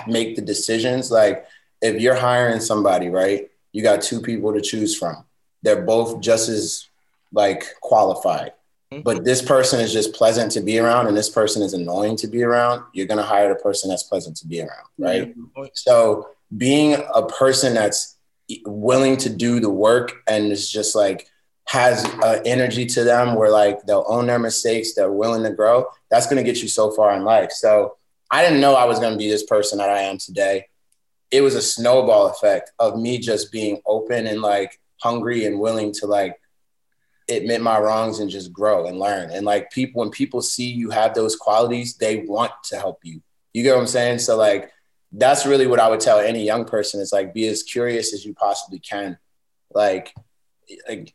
[0.08, 1.46] make the decisions, like
[1.82, 5.24] if you're hiring somebody, right, you got two people to choose from.
[5.62, 6.88] They're both just as
[7.32, 8.54] like qualified.
[9.04, 12.28] But this person is just pleasant to be around and this person is annoying to
[12.28, 12.84] be around.
[12.94, 15.34] You're going to hire the person that's pleasant to be around, right?
[15.74, 18.16] So being a person that's
[18.66, 21.28] willing to do the work and is just like
[21.68, 25.88] has uh, energy to them where like they'll own their mistakes, they're willing to grow,
[26.12, 27.52] that's going to get you so far in life.
[27.52, 27.98] So
[28.30, 30.68] I didn't know I was going to be this person that I am today.
[31.32, 35.92] It was a snowball effect of me just being open and like hungry and willing
[35.94, 36.40] to like
[37.30, 39.32] admit my wrongs and just grow and learn.
[39.32, 43.22] And like people, when people see you have those qualities, they want to help you.
[43.54, 44.20] You get what I'm saying?
[44.20, 44.72] So like
[45.12, 48.26] that's really what I would tell any young person is like be as curious as
[48.26, 49.18] you possibly can.
[49.74, 50.14] Like,
[50.88, 51.14] like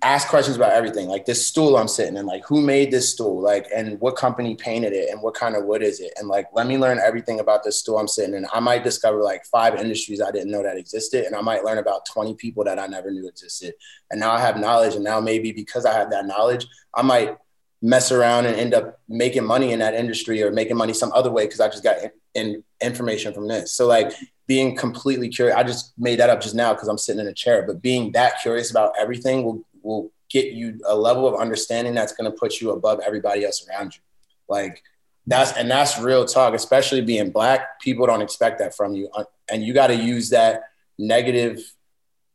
[0.00, 1.08] ask questions about everything.
[1.08, 3.42] Like this stool I'm sitting in, like who made this stool?
[3.42, 6.12] Like and what company painted it and what kind of wood is it?
[6.16, 8.46] And like let me learn everything about this stool I'm sitting in.
[8.52, 11.26] I might discover like five industries I didn't know that existed.
[11.26, 13.74] And I might learn about 20 people that I never knew existed.
[14.10, 14.94] And now I have knowledge.
[14.94, 17.36] And now maybe because I have that knowledge, I might
[17.82, 21.30] mess around and end up making money in that industry or making money some other
[21.30, 23.72] way because I just got in, in information from this.
[23.72, 24.12] So like
[24.46, 25.56] being completely curious.
[25.56, 28.12] I just made that up just now because I'm sitting in a chair, but being
[28.12, 32.36] that curious about everything will will get you a level of understanding that's going to
[32.36, 34.02] put you above everybody else around you.
[34.48, 34.82] Like
[35.26, 37.80] that's and that's real talk, especially being black.
[37.80, 40.64] People don't expect that from you, uh, and you got to use that
[40.98, 41.60] negative.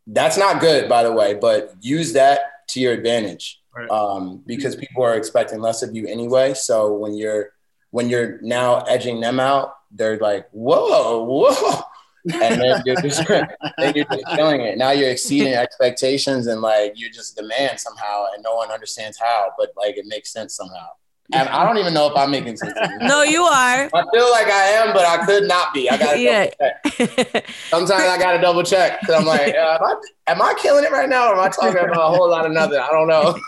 [0.08, 3.90] That's not good, by the way, but use that to your advantage right.
[3.90, 6.54] um, because people are expecting less of you anyway.
[6.54, 7.52] So when you're
[7.92, 11.82] when you're now edging them out, they're like, "Whoa, whoa."
[12.26, 13.28] And then you're just
[13.78, 14.78] then you're just killing it.
[14.78, 19.52] Now you're exceeding expectations and like you just demand somehow, and no one understands how,
[19.58, 20.88] but like it makes sense somehow.
[21.34, 22.74] And I don't even know if I'm making sense.
[23.02, 23.90] No, you are.
[23.94, 25.90] I feel like I am, but I could not be.
[25.90, 26.50] I got to yeah.
[26.60, 27.50] check.
[27.70, 29.96] Sometimes I got to double check because I'm like, uh, am, I,
[30.28, 32.52] am, I, killing it right now, or am I talking about a whole lot of
[32.52, 32.80] nothing?
[32.80, 33.40] I don't know.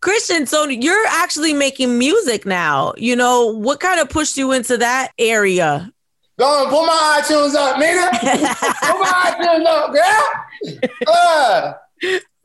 [0.00, 2.94] Christian, so you're actually making music now.
[2.96, 5.92] You know, what kind of pushed you into that area?
[6.38, 8.10] Go and pull my iTunes up, nigga.
[8.90, 11.06] pull my iTunes up, girl.
[11.06, 11.72] Uh.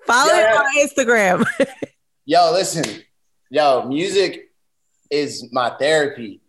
[0.07, 0.57] Follow yeah.
[0.57, 1.45] on Instagram.
[2.25, 3.03] Yo, listen
[3.51, 4.49] yo, music
[5.11, 6.41] is my therapy.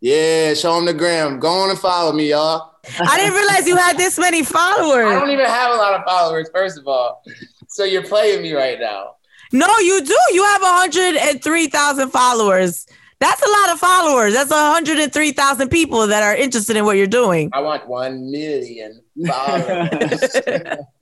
[0.00, 1.38] Yeah, show them the gram.
[1.38, 2.72] Go on and follow me, y'all.
[2.98, 5.06] I didn't realize you had this many followers.
[5.06, 7.22] I don't even have a lot of followers, first of all.
[7.68, 9.14] So you're playing me right now.
[9.52, 10.18] No, you do.
[10.32, 12.86] You have 103,000 followers.
[13.22, 14.34] That's a lot of followers.
[14.34, 17.50] That's 103,000 people that are interested in what you're doing.
[17.52, 20.36] I want 1 million followers.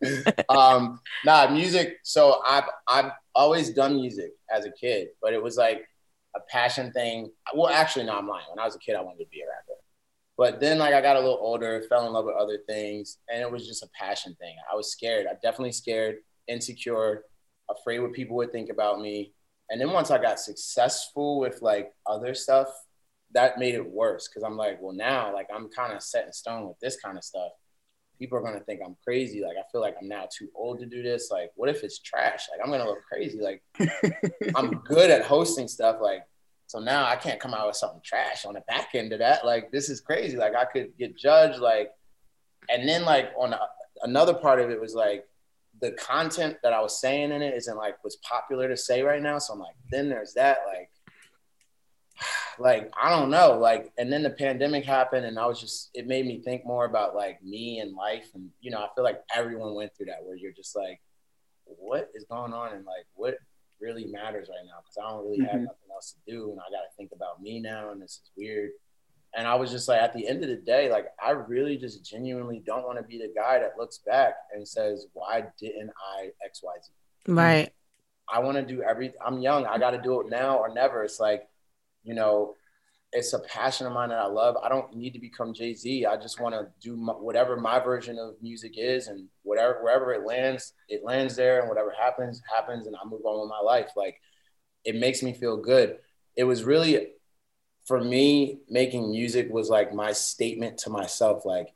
[0.50, 1.96] um, nah, music.
[2.02, 5.88] So I've, I've always done music as a kid, but it was like
[6.36, 7.30] a passion thing.
[7.54, 8.44] Well, actually, no, I'm lying.
[8.50, 9.80] When I was a kid, I wanted to be a rapper.
[10.36, 13.40] But then, like, I got a little older, fell in love with other things, and
[13.40, 14.56] it was just a passion thing.
[14.70, 15.24] I was scared.
[15.26, 16.16] I definitely scared,
[16.48, 17.24] insecure,
[17.70, 19.32] afraid what people would think about me.
[19.70, 22.68] And then once I got successful with like other stuff,
[23.32, 26.32] that made it worse because I'm like, well, now like I'm kind of set in
[26.32, 27.52] stone with this kind of stuff
[28.20, 29.42] people are gonna think I'm crazy.
[29.42, 31.30] Like I feel like I'm now too old to do this.
[31.32, 32.46] Like, what if it's trash?
[32.50, 33.40] Like I'm gonna look crazy.
[33.40, 33.62] Like
[34.54, 35.96] I'm good at hosting stuff.
[36.00, 36.22] Like
[36.66, 39.44] so now I can't come out with something trash on the back end of that.
[39.44, 40.36] Like this is crazy.
[40.36, 41.58] Like I could get judged.
[41.58, 41.90] Like
[42.68, 43.60] and then like on a,
[44.02, 45.24] another part of it was like
[45.80, 49.22] the content that I was saying in it isn't like what's popular to say right
[49.22, 49.38] now.
[49.38, 50.90] So I'm like, then there's that like
[52.58, 56.06] like I don't know, like and then the pandemic happened and I was just it
[56.06, 59.22] made me think more about like me and life and you know, I feel like
[59.34, 61.00] everyone went through that where you're just like
[61.64, 63.36] what is going on and like what
[63.80, 65.64] really matters right now because I don't really have mm-hmm.
[65.64, 68.30] nothing else to do and I got to think about me now and this is
[68.36, 68.70] weird.
[69.34, 72.04] And I was just like at the end of the day like I really just
[72.04, 76.30] genuinely don't want to be the guy that looks back and says why didn't I
[76.46, 77.34] XYZ?
[77.34, 77.72] Right.
[78.32, 81.04] I want to do every I'm young, I got to do it now or never.
[81.04, 81.48] It's like
[82.02, 82.54] you know,
[83.12, 84.56] it's a passion of mine that I love.
[84.62, 86.06] I don't need to become Jay Z.
[86.06, 90.12] I just want to do my, whatever my version of music is, and whatever wherever
[90.12, 93.60] it lands, it lands there, and whatever happens, happens, and I move on with my
[93.60, 93.90] life.
[93.96, 94.20] Like
[94.84, 95.98] it makes me feel good.
[96.36, 97.08] It was really
[97.84, 101.44] for me making music was like my statement to myself.
[101.44, 101.72] Like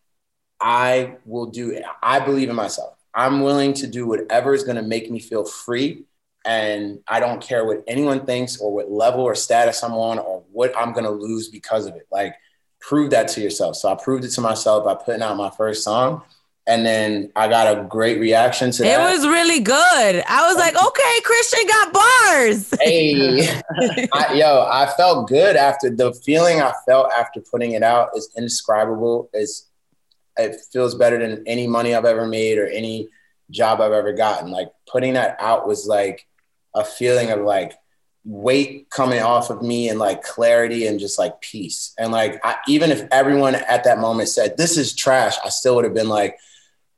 [0.61, 1.71] I will do.
[1.71, 1.85] it.
[2.03, 2.99] I believe in myself.
[3.15, 6.05] I'm willing to do whatever is going to make me feel free
[6.45, 10.45] and I don't care what anyone thinks or what level or status I'm on or
[10.53, 12.07] what I'm gonna lose because of it.
[12.11, 12.35] Like
[12.81, 13.77] prove that to yourself.
[13.77, 16.23] So I proved it to myself by putting out my first song.
[16.67, 19.11] And then I got a great reaction to that.
[19.11, 20.25] It was really good.
[20.27, 22.75] I was like, okay, Christian got bars.
[22.81, 23.61] hey,
[24.15, 28.31] I, yo, I felt good after the feeling I felt after putting it out is
[28.37, 29.29] indescribable.
[29.35, 29.69] It's,
[30.39, 33.09] it feels better than any money I've ever made or any
[33.51, 34.51] job I've ever gotten.
[34.51, 36.27] Like putting that out was like,
[36.75, 37.75] a feeling of like
[38.25, 41.95] weight coming off of me and like clarity and just like peace.
[41.99, 45.77] And like, I, even if everyone at that moment said, this is trash, I still
[45.77, 46.37] would have been like,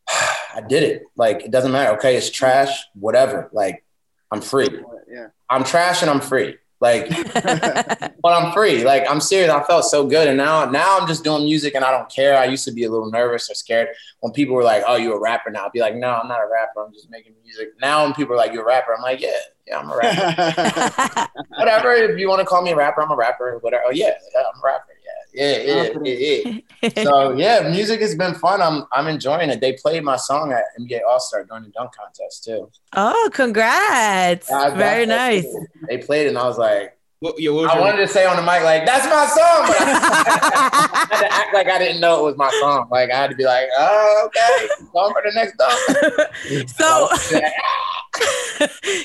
[0.55, 1.05] I did it.
[1.17, 1.97] Like, it doesn't matter.
[1.97, 3.51] Okay, it's trash, whatever.
[3.53, 3.85] Like,
[4.31, 4.69] I'm free.
[5.11, 5.29] Yeah.
[5.49, 6.57] I'm trash and I'm free.
[6.81, 8.85] Like, but I'm free.
[8.85, 9.51] Like, I'm serious.
[9.51, 10.29] I felt so good.
[10.29, 12.37] And now, now I'm just doing music and I don't care.
[12.37, 13.89] I used to be a little nervous or scared
[14.21, 15.67] when people were like, oh, you're a rapper now.
[15.67, 16.85] I'd be like, no, I'm not a rapper.
[16.85, 17.71] I'm just making music.
[17.81, 21.31] Now when people are like, you're a rapper, I'm like, yeah, yeah, I'm a rapper.
[21.57, 21.95] Whatever.
[21.95, 23.59] If you want to call me a rapper, I'm a rapper.
[23.61, 23.85] Whatever.
[23.87, 24.93] Oh yeah, yeah I'm a rapper.
[25.35, 27.05] Yeah, yeah, yeah, yeah, yeah.
[27.05, 28.63] so yeah, music has been fun.
[28.63, 29.61] I'm I'm enjoying it.
[29.61, 32.71] They played my song at NBA All Star during the dunk contest too.
[32.95, 34.49] Oh, congrats!
[34.49, 35.47] Very nice.
[35.89, 38.07] They played it, and I was like, what, yeah, what was I wanted name?
[38.07, 41.55] to say on the mic like that's my song, but I, I, had to act
[41.55, 42.89] like I didn't know it was my song.
[42.91, 46.69] Like I had to be like, oh, okay, going for the next dunk.
[46.69, 47.09] so.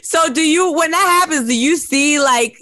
[0.03, 2.55] So do you when that happens do you see like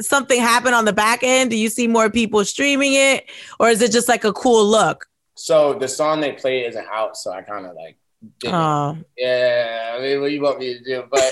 [0.00, 3.24] something happen on the back end do you see more people streaming it
[3.60, 7.16] or is it just like a cool look So the song they played isn't out,
[7.16, 7.96] so I kind of like,
[8.46, 8.96] Oh.
[9.16, 9.94] yeah.
[9.96, 11.04] I mean, what do you want me to do?
[11.10, 11.28] But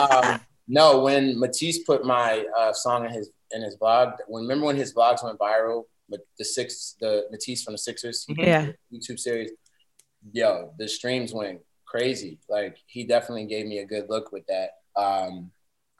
[0.00, 4.66] um, no, when Matisse put my uh, song in his in his blog, when remember
[4.66, 8.72] when his blogs went viral, with the six, the Matisse from the Sixers, Yeah.
[8.92, 9.50] YouTube series,
[10.32, 12.38] yo, the streams went crazy.
[12.48, 14.70] Like he definitely gave me a good look with that.
[14.96, 15.50] Um,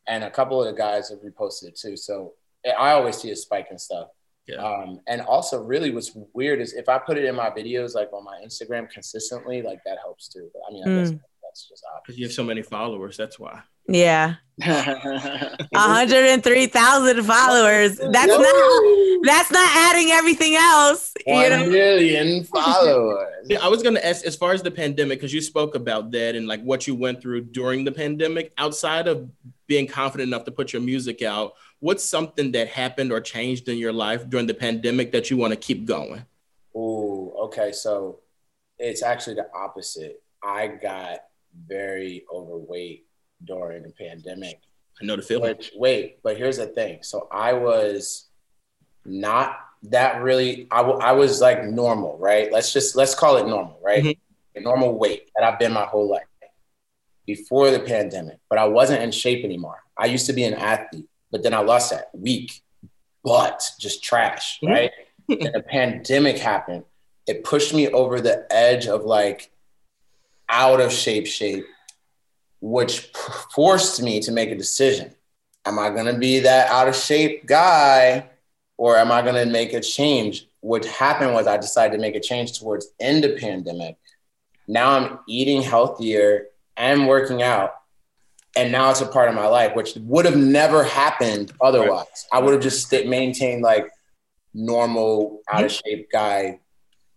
[0.07, 1.97] and a couple of the guys have reposted it too.
[1.97, 2.35] So
[2.67, 4.09] I always see a spike and stuff.
[4.47, 4.57] Yeah.
[4.57, 8.13] Um, and also, really, what's weird is if I put it in my videos, like
[8.13, 10.49] on my Instagram consistently, like that helps too.
[10.53, 11.11] But I mean, I guess
[11.43, 12.03] that's just obvious.
[12.07, 13.17] Because you have so many followers.
[13.17, 13.61] That's why.
[13.91, 14.37] Yeah.
[14.61, 17.97] 103,000 followers.
[17.97, 18.47] That's not
[19.23, 21.15] that's not adding everything else.
[21.27, 21.65] You know?
[21.67, 23.47] million followers.
[23.47, 26.37] Yeah, I was gonna ask as far as the pandemic, because you spoke about that
[26.37, 28.53] and like what you went through during the pandemic.
[28.59, 29.31] Outside of
[29.67, 33.79] being confident enough to put your music out, what's something that happened or changed in
[33.79, 36.27] your life during the pandemic that you want to keep going?
[36.77, 37.73] Ooh, okay.
[37.73, 38.21] So
[38.79, 40.23] it's actually the opposite.
[40.43, 41.21] I got
[41.67, 43.07] very overweight
[43.45, 44.61] during the pandemic.
[45.01, 45.57] I know the feeling.
[45.57, 46.99] Which, wait, but here's the thing.
[47.03, 48.27] So I was
[49.05, 50.67] not that really.
[50.71, 52.53] I, w- I was like normal, right?
[52.53, 54.05] Let's just let's call it normal, right?
[54.05, 54.19] Mhm.
[54.57, 56.25] A normal weight that I've been my whole life
[57.27, 58.39] before the pandemic.
[58.49, 59.83] But I wasn't in shape anymore.
[59.97, 62.63] I used to be an athlete, but then I lost that weak,
[63.23, 64.69] but just trash, Mhm.
[64.71, 64.91] right?
[65.29, 66.85] and the pandemic happened.
[67.27, 69.51] It pushed me over the edge of like
[70.49, 71.65] out of shape shape
[72.61, 73.11] which
[73.55, 75.15] forced me to make a decision.
[75.65, 78.29] Am I going to be that out of shape guy
[78.77, 80.47] or am I going to make a change?
[80.61, 83.97] What happened was I decided to make a change towards end of pandemic.
[84.69, 86.47] Now I'm eating healthier
[86.77, 87.75] and working out.
[88.57, 92.27] And now it's a part of my life, which would have never happened otherwise.
[92.33, 93.89] I would have just maintained like
[94.53, 96.61] normal out of shape guy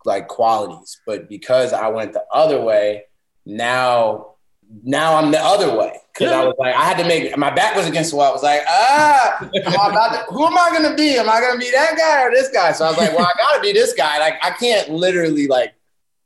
[0.06, 0.99] like qualities.
[1.06, 3.03] But because I went the other way,
[3.45, 4.32] now
[4.81, 7.75] now I'm the other way because I was like I had to make my back
[7.75, 8.29] was against the wall.
[8.29, 11.17] I was like ah, am I about to, who am I gonna be?
[11.17, 12.71] Am I gonna be that guy or this guy?
[12.71, 14.19] So I was like, well, I gotta be this guy.
[14.19, 15.73] Like I can't literally like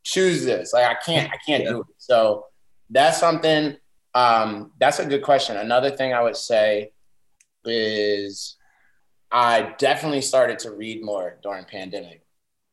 [0.03, 0.71] choose this.
[0.73, 1.87] Like I can't I can't do it.
[1.97, 2.45] So
[2.89, 3.75] that's something.
[4.13, 5.57] Um, that's a good question.
[5.57, 6.91] Another thing I would say
[7.65, 8.55] is
[9.31, 12.23] I definitely started to read more during pandemic.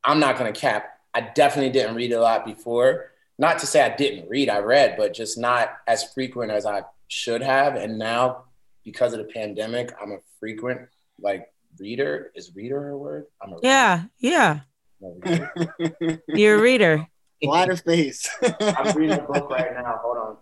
[0.03, 0.99] I'm not gonna cap.
[1.13, 4.95] I definitely didn't read a lot before not to say I didn't read, I read,
[4.97, 7.75] but just not as frequent as I should have.
[7.75, 8.45] And now,
[8.83, 10.81] because of the pandemic, I'm a frequent
[11.19, 12.31] like reader.
[12.35, 13.25] Is reader a word?
[13.41, 14.59] I'm a Yeah, yeah.
[15.01, 15.51] reader.
[15.61, 16.21] I'm a reader.
[16.29, 17.07] You're a reader.
[17.43, 18.27] Wide of face.
[18.61, 19.99] I'm reading a book right now.
[20.01, 20.37] Hold on,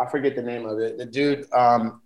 [0.00, 0.96] I forget the name of it.
[0.98, 2.00] The dude, um,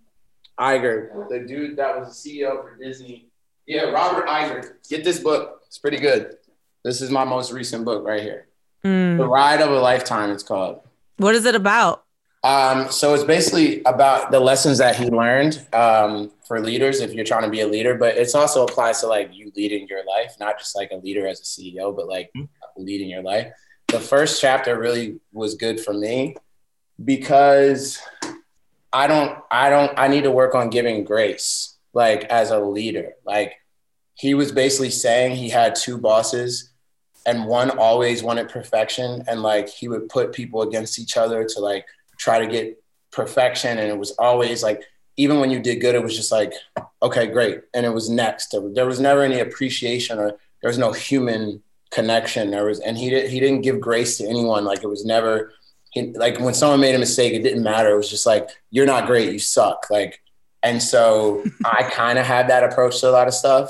[0.59, 3.29] Iger, the dude that was the CEO for Disney.
[3.65, 4.73] Yeah, Robert Iger.
[4.89, 5.61] Get this book.
[5.65, 6.35] It's pretty good.
[6.83, 8.47] This is my most recent book right here.
[8.83, 9.29] The Mm.
[9.29, 10.31] Ride of a Lifetime.
[10.31, 10.81] It's called.
[11.17, 12.03] What is it about?
[12.43, 17.23] Um, so it's basically about the lessons that he learned um, for leaders if you're
[17.23, 20.35] trying to be a leader, but it's also applies to like you leading your life,
[20.41, 22.29] not just like a leader as a CEO, but like
[22.75, 23.47] leading your life.
[23.87, 26.35] The first chapter really was good for me
[27.05, 28.01] because
[28.91, 33.13] I don't, I don't, I need to work on giving grace, like as a leader.
[33.25, 33.53] Like
[34.15, 36.72] he was basically saying he had two bosses
[37.25, 41.59] and one always wanted perfection and like he would put people against each other to
[41.59, 41.85] like
[42.17, 42.81] try to get
[43.11, 44.83] perfection and it was always like
[45.15, 46.53] even when you did good it was just like
[47.01, 48.55] okay great and it was next.
[48.73, 52.51] There, was never any appreciation or there was no human connection.
[52.51, 54.65] There was and he did he didn't give grace to anyone.
[54.65, 55.53] Like it was never
[55.91, 57.91] he, like when someone made a mistake it didn't matter.
[57.91, 59.87] It was just like you're not great you suck.
[59.89, 60.19] Like
[60.63, 63.69] and so i kind of had that approach to a lot of stuff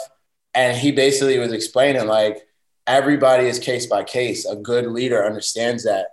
[0.54, 2.48] and he basically was explaining like
[2.88, 4.46] everybody is case by case.
[4.46, 6.08] A good leader understands that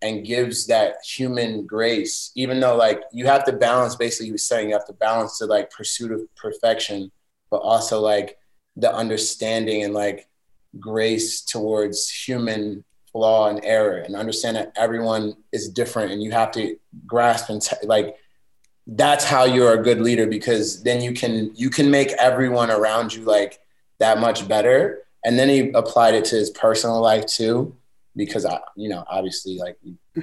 [0.00, 4.46] and gives that human grace, even though like you have to balance, basically he was
[4.46, 7.10] saying you have to balance the like pursuit of perfection,
[7.50, 8.38] but also like
[8.76, 10.28] the understanding and like
[10.80, 16.50] grace towards human flaw and error and understand that everyone is different and you have
[16.50, 18.16] to grasp and t- like
[18.86, 23.14] that's how you're a good leader because then you can you can make everyone around
[23.14, 23.60] you like
[23.98, 27.74] that much better and then he applied it to his personal life too
[28.16, 29.78] because I, you know obviously like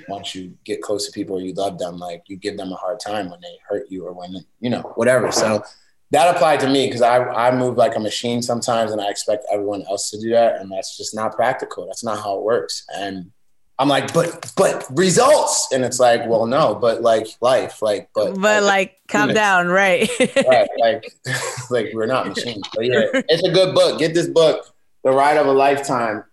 [0.07, 2.75] once you get close to people or you love them like you give them a
[2.75, 5.63] hard time when they hurt you or when you know whatever so
[6.11, 9.45] that applied to me because I, I move like a machine sometimes and I expect
[9.51, 12.85] everyone else to do that and that's just not practical that's not how it works
[12.95, 13.31] and
[13.79, 18.39] I'm like but but results and it's like well no but like life like but
[18.39, 20.09] But like, calm down, right?
[20.19, 21.13] right, like
[21.69, 22.63] like we're not machines.
[22.75, 23.99] But yeah, it's a good book.
[23.99, 24.73] Get this book,
[25.03, 26.23] The Ride of a Lifetime.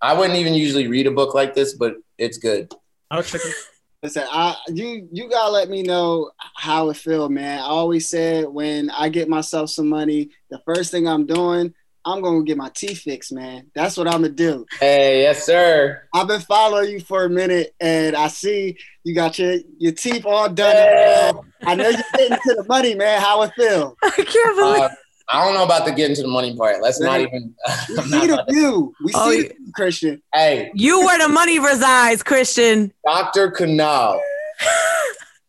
[0.00, 2.72] I wouldn't even usually read a book like this, but it's good.
[3.10, 3.54] I'll check it.
[4.02, 7.60] Listen, I you you gotta let me know how it feel, man.
[7.60, 11.72] I always said when I get myself some money, the first thing I'm doing,
[12.04, 13.70] I'm gonna get my teeth fixed, man.
[13.76, 14.66] That's what I'm gonna do.
[14.80, 16.02] Hey, yes, sir.
[16.12, 20.26] I've been following you for a minute, and I see you got your your teeth
[20.26, 20.74] all done.
[20.74, 21.32] Yeah.
[21.64, 23.20] I know you're getting to the money, man.
[23.20, 23.96] How it feel?
[24.02, 24.80] I can't believe.
[24.80, 24.88] Uh,
[25.32, 26.82] I don't know about the getting to the money part.
[26.82, 27.54] Let's not even.
[27.88, 28.94] We I'm not see the view.
[29.02, 30.22] We Oh, see you- the Christian.
[30.34, 32.92] Hey, you where the money resides, Christian.
[33.06, 33.50] Dr.
[33.50, 34.20] Canal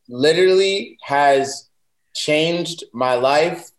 [0.07, 1.69] literally has
[2.15, 3.69] changed my life.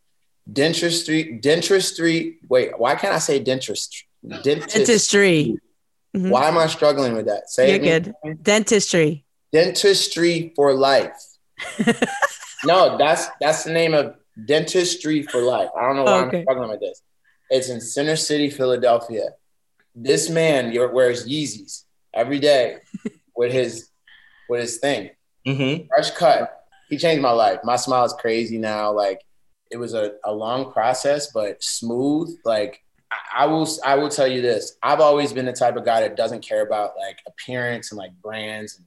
[0.53, 2.37] Dentistry, dentistry.
[2.49, 4.07] Wait, why can't I say dentistry?
[4.43, 4.77] Dentist.
[4.77, 5.59] Dentistry.
[6.15, 6.29] Mhm.
[6.31, 7.49] Why am I struggling with that?
[7.51, 8.15] Say You're it good.
[8.25, 8.39] again.
[8.43, 9.25] Dentistry.
[9.53, 11.17] Dentistry for life.
[12.65, 15.69] no, that's that's the name of dentistry for life.
[15.77, 16.39] I don't know why Okay.
[16.39, 17.03] I'm struggling with this.
[17.51, 19.31] It's in Center City, Philadelphia.
[19.95, 22.79] This man wears Yeezys every day
[23.37, 23.91] with his
[24.49, 25.11] with his thing.
[25.47, 25.87] Mm-hmm.
[25.89, 26.65] Fresh cut.
[26.89, 27.61] He changed my life.
[27.65, 28.93] My smile is crazy now.
[28.93, 29.23] Like
[29.71, 32.37] it was a, a long process, but smooth.
[32.45, 34.77] Like I, I will I will tell you this.
[34.83, 38.13] I've always been the type of guy that doesn't care about like appearance and like
[38.21, 38.87] brands and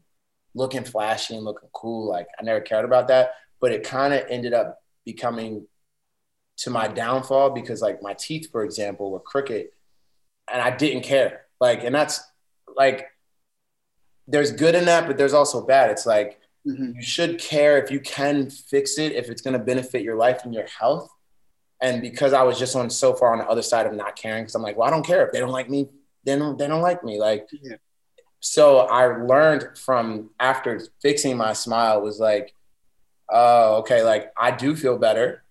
[0.56, 2.10] looking flashy and looking cool.
[2.10, 3.32] Like I never cared about that.
[3.62, 4.80] But it kind of ended up
[5.12, 5.66] becoming
[6.58, 9.68] to my downfall because like my teeth, for example, were crooked
[10.52, 11.46] and I didn't care.
[11.62, 12.20] Like, and that's
[12.76, 13.08] like
[14.28, 15.90] there's good in that, but there's also bad.
[15.90, 16.96] It's like Mhm.
[16.96, 20.44] you should care if you can fix it, if it's going to benefit your life
[20.44, 21.10] and your health.
[21.82, 24.44] And because I was just on so far on the other side of not caring,
[24.44, 25.88] because I'm like, well, I don't care if they don't like me,
[26.26, 27.20] they don't, they don't like me.
[27.20, 27.78] Like, Yeah.
[28.42, 32.54] so I learned from after fixing my smile was like,
[33.30, 35.44] oh, okay, like I do feel better.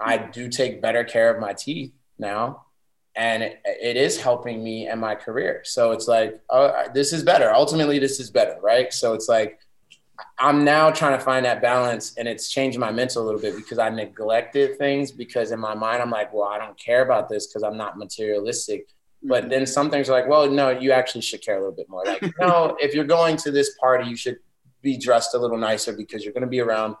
[0.00, 0.08] Hmm.
[0.08, 2.66] I do take better care of my teeth now.
[3.16, 5.62] And it, it is helping me and my career.
[5.64, 7.52] So it's like, oh, this is better.
[7.52, 8.92] Ultimately, this is better, right?
[8.92, 9.58] So it's like,
[10.38, 13.56] I'm now trying to find that balance and it's changed my mental a little bit
[13.56, 17.28] because I neglected things because in my mind I'm like, well, I don't care about
[17.28, 18.88] this because I'm not materialistic.
[19.22, 19.50] But hmm.
[19.50, 22.04] then some things are like, well, no, you actually should care a little bit more.
[22.04, 24.38] Like, no, if you're going to this party, you should
[24.82, 26.96] be dressed a little nicer because you're going to be around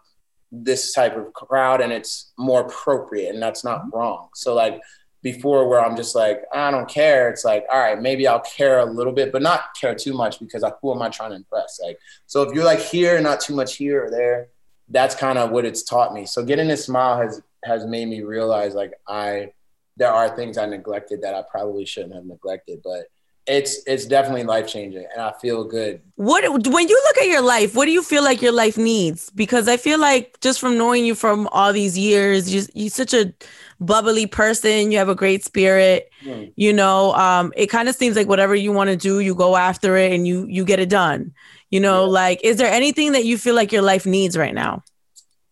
[0.52, 3.96] this type of crowd and it's more appropriate and that's not mm-hmm.
[3.98, 4.28] wrong.
[4.34, 4.80] So like
[5.22, 7.28] before where I'm just like, I don't care.
[7.28, 10.40] It's like, all right, maybe I'll care a little bit, but not care too much
[10.40, 11.78] because like, who am I trying to impress?
[11.82, 14.48] Like, so if you're like here not too much here or there,
[14.88, 16.26] that's kind of what it's taught me.
[16.26, 19.52] So getting this smile has has made me realize like I
[19.96, 23.04] there are things I neglected that I probably shouldn't have neglected, but
[23.46, 26.02] it's it's definitely life changing and I feel good.
[26.16, 29.30] What when you look at your life, what do you feel like your life needs?
[29.30, 33.14] Because I feel like just from knowing you from all these years, you, you're such
[33.14, 33.32] a
[33.80, 34.92] bubbly person.
[34.92, 36.10] You have a great spirit.
[36.22, 36.44] Hmm.
[36.56, 39.56] You know, um, it kind of seems like whatever you want to do, you go
[39.56, 41.32] after it and you you get it done.
[41.70, 42.10] You know, Yeah.
[42.10, 44.82] like is there anything that you feel like your life needs right now?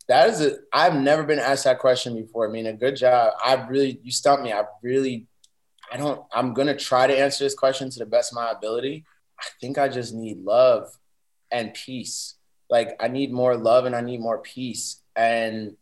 [0.09, 2.49] That is a I've never been asked that question before.
[2.49, 3.33] I mean, a good job.
[3.45, 4.53] I really you stumped me.
[4.53, 5.27] I really
[5.93, 9.05] I don't I'm gonna try to answer this question to the best of my ability.
[9.39, 10.89] I think I just need love
[11.51, 12.35] and peace.
[12.71, 15.01] Like I need more love and I need more peace.
[15.17, 15.77] And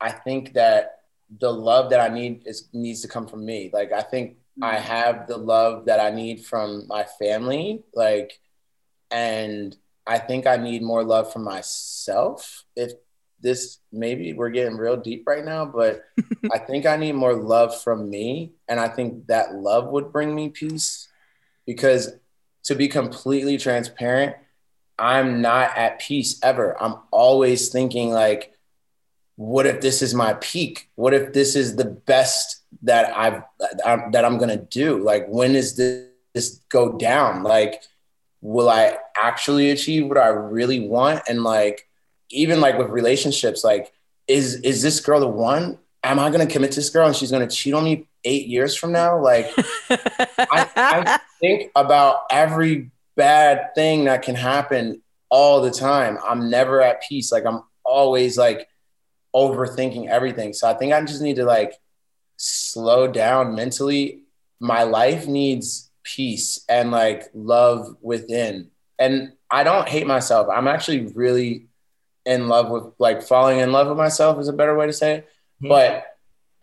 [0.00, 1.00] I think that
[1.40, 3.70] the love that I need is needs to come from me.
[3.72, 4.80] Like I think I mm.
[4.80, 7.82] have the love that I need from my family.
[7.94, 8.40] Like
[9.10, 9.76] and
[10.06, 12.64] I think I need more love from myself.
[12.74, 12.92] If
[13.40, 16.02] this maybe we're getting real deep right now, but
[16.52, 18.52] I think I need more love from me.
[18.68, 21.08] And I think that love would bring me peace
[21.66, 22.12] because
[22.64, 24.36] to be completely transparent,
[24.98, 26.80] I'm not at peace ever.
[26.82, 28.52] I'm always thinking like,
[29.36, 30.88] what if this is my peak?
[30.94, 33.42] What if this is the best that I've
[33.84, 34.98] I'm, that I'm gonna do?
[34.98, 37.42] Like, when is this, this go down?
[37.42, 37.82] Like,
[38.40, 41.22] will I actually achieve what I really want?
[41.28, 41.85] And like,
[42.30, 43.92] even like with relationships, like,
[44.28, 45.78] is is this girl the one?
[46.02, 48.76] Am I gonna commit to this girl and she's gonna cheat on me eight years
[48.76, 49.20] from now?
[49.20, 49.50] Like,
[49.90, 56.18] I, I think about every bad thing that can happen all the time.
[56.26, 57.32] I'm never at peace.
[57.32, 58.68] Like I'm always like
[59.34, 60.52] overthinking everything.
[60.52, 61.74] So I think I just need to like
[62.36, 64.22] slow down mentally.
[64.60, 68.70] My life needs peace and like love within.
[68.98, 70.48] And I don't hate myself.
[70.50, 71.66] I'm actually really
[72.26, 75.14] in love with like falling in love with myself is a better way to say
[75.16, 75.28] it.
[75.62, 75.68] Mhm.
[75.68, 76.04] But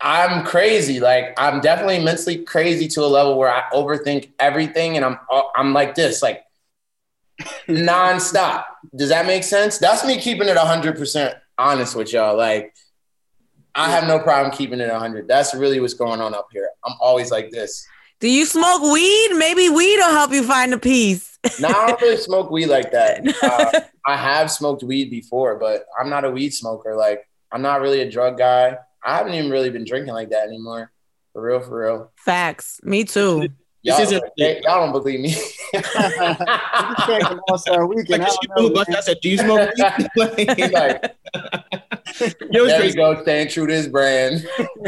[0.00, 1.00] I'm crazy.
[1.00, 5.18] Like I'm definitely mentally crazy to a level where I overthink everything, and I'm
[5.56, 6.44] I'm like this, like
[7.68, 8.64] nonstop.
[8.94, 9.78] Does that make sense?
[9.78, 12.36] That's me keeping it hundred percent honest with y'all.
[12.36, 12.74] Like
[13.74, 15.26] I have no problem keeping it hundred.
[15.26, 16.68] That's really what's going on up here.
[16.84, 17.86] I'm always like this.
[18.20, 19.34] Do you smoke weed?
[19.36, 21.38] Maybe weed will help you find a peace.
[21.60, 23.22] no, I don't really smoke weed like that.
[23.42, 26.94] Uh, I have smoked weed before, but I'm not a weed smoker.
[26.94, 28.76] Like, I'm not really a drug guy.
[29.02, 30.90] I haven't even really been drinking like that anymore.
[31.32, 32.12] For real, for real.
[32.16, 32.80] Facts.
[32.82, 33.48] Me too.
[33.82, 35.34] Y'all, This isn't- hey, y'all don't believe me.
[37.48, 38.08] All Star Weekend.
[38.10, 38.90] Like, I don't know, blew bust.
[38.90, 39.70] I said, "Do you smoke
[40.16, 41.14] weed?" Like,
[42.18, 42.98] He's like, it was there crazy.
[42.98, 44.46] you go, staying true to his brand.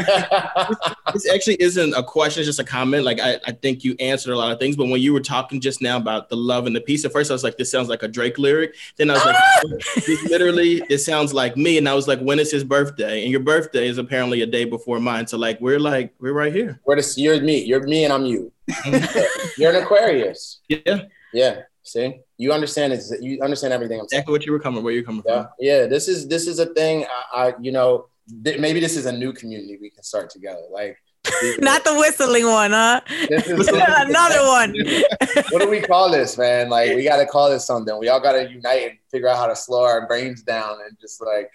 [1.13, 3.03] this actually isn't a question, it's just a comment.
[3.03, 5.59] Like I, I think you answered a lot of things, but when you were talking
[5.59, 7.89] just now about the love and the peace, at first I was like, this sounds
[7.89, 8.75] like a Drake lyric.
[8.97, 9.61] Then I was like, ah!
[9.95, 11.77] this literally, it sounds like me.
[11.77, 13.23] And I was like, when is his birthday?
[13.23, 15.27] And your birthday is apparently a day before mine.
[15.27, 16.79] So like, we're like, we're right here.
[16.85, 17.63] We're the, you're me.
[17.63, 18.51] You're me, and I'm you.
[19.57, 20.59] You're an Aquarius.
[20.67, 21.03] Yeah,
[21.33, 21.61] Yeah.
[21.83, 23.01] See, you understand it.
[23.21, 24.19] You understand everything I'm saying.
[24.19, 25.51] exactly what you were coming, where you're coming Yeah, from.
[25.59, 25.85] yeah.
[25.87, 27.05] This is this is a thing.
[27.33, 28.07] I, I you know,
[28.43, 30.61] th- maybe this is a new community we can start together.
[30.71, 30.97] Like,
[31.59, 33.01] Not the whistling one, huh?
[33.27, 34.75] this is Another one.
[35.51, 36.69] what do we call this, man?
[36.69, 37.97] Like, we got to call this something.
[37.99, 40.97] We all got to unite and figure out how to slow our brains down and
[41.01, 41.49] just like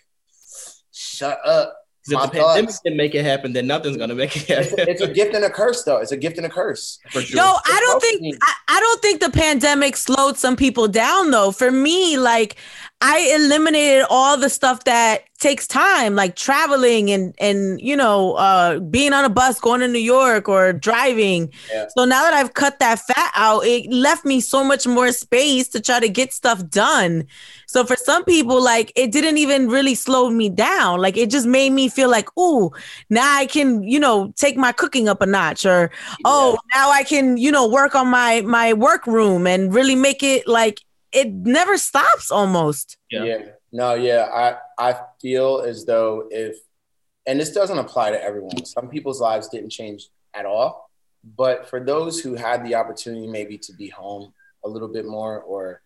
[0.93, 1.75] shut up.
[2.05, 2.81] 'Cause If the pandemic thoughts.
[2.81, 4.89] didn't make it happen, then nothing's gonna make it It's, happen.
[4.89, 5.99] it's a gift and a curse, though.
[5.99, 6.99] It's a gift and a curse.
[7.13, 7.37] For sure.
[7.37, 11.53] Yo, I don't think I, I don't think the pandemic slowed some people down though.
[11.53, 12.57] For me, like
[13.05, 18.79] I eliminated all the stuff that takes time, like traveling and and you know, uh
[18.79, 21.53] being on a bus going to New York or driving.
[21.73, 21.87] Yeah.
[21.97, 25.67] So now that I've cut that fat out, it left me so much more space
[25.71, 27.25] to try to get stuff done.
[27.67, 31.01] So for some people, like it didn't even really slow me down.
[31.01, 32.71] Like it just made me feel like, ooh,
[33.11, 35.91] now I can, you know, take my cooking up a notch or
[36.25, 40.47] oh now i can you know work on my my workroom and really make it
[40.47, 40.81] like
[41.13, 43.25] it never stops almost Yeah.
[43.25, 43.39] Yeah.
[43.73, 44.29] No, yeah.
[44.79, 46.57] I I feel as though if
[47.27, 48.65] and this doesn't apply to everyone.
[48.65, 50.91] Some people's lives didn't change at all.
[51.37, 54.33] But for those who had the opportunity maybe to be home
[54.65, 55.83] a little bit more or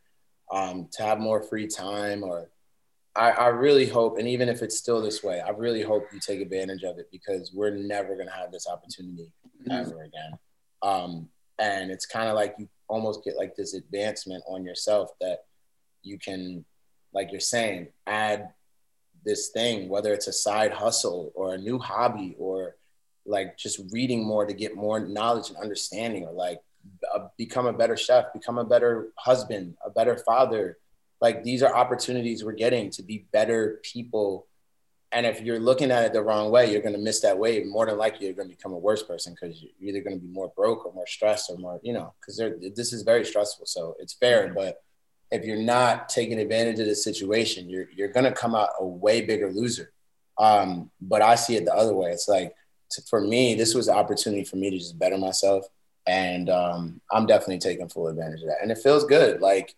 [0.50, 2.48] um, to have more free time or
[3.14, 6.20] I, I really hope, and even if it's still this way, I really hope you
[6.20, 9.32] take advantage of it because we're never gonna have this opportunity
[9.70, 10.38] ever again.
[10.82, 15.44] Um, and it's kind of like you almost get like this advancement on yourself that
[16.02, 16.64] you can,
[17.12, 18.50] like you're saying, add
[19.24, 22.76] this thing, whether it's a side hustle or a new hobby or
[23.26, 26.60] like just reading more to get more knowledge and understanding or like
[27.14, 30.78] uh, become a better chef, become a better husband, a better father.
[31.20, 34.46] Like these are opportunities we're getting to be better people.
[35.16, 37.64] And if you're looking at it the wrong way, you're going to miss that wave.
[37.64, 40.22] More than likely, you're going to become a worse person because you're either going to
[40.22, 42.36] be more broke or more stressed or more, you know, because
[42.74, 43.64] this is very stressful.
[43.64, 44.52] So it's fair.
[44.52, 44.82] But
[45.30, 48.84] if you're not taking advantage of the situation, you're, you're going to come out a
[48.84, 49.90] way bigger loser.
[50.36, 52.10] Um, but I see it the other way.
[52.10, 52.54] It's like,
[52.90, 55.64] to, for me, this was an opportunity for me to just better myself.
[56.06, 58.58] And um, I'm definitely taking full advantage of that.
[58.60, 59.40] And it feels good.
[59.40, 59.74] Like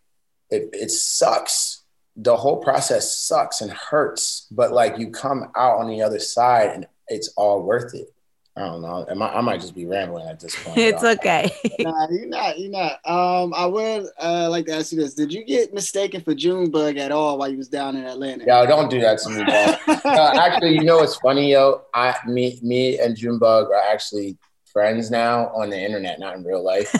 [0.51, 1.85] it, it sucks.
[2.21, 6.71] The whole process sucks and hurts, but like you come out on the other side
[6.71, 8.13] and it's all worth it.
[8.59, 9.07] I don't know.
[9.09, 10.77] I might, I might just be rambling at this point.
[10.79, 11.13] it's y'all.
[11.13, 11.49] okay
[11.79, 12.59] Nah, you're not.
[12.59, 12.99] You're not.
[13.05, 16.97] Um, I would uh, like to ask you this: Did you get mistaken for Junebug
[16.97, 18.45] at all while you was down in Atlanta?
[18.45, 19.95] Yo, don't do that to me, bro.
[20.11, 21.83] uh, actually, you know what's funny, yo?
[21.95, 26.65] I, me, me, and Junebug are actually friends now on the internet, not in real
[26.65, 26.93] life.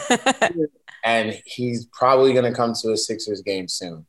[1.05, 4.07] and he's probably gonna come to a Sixers game soon.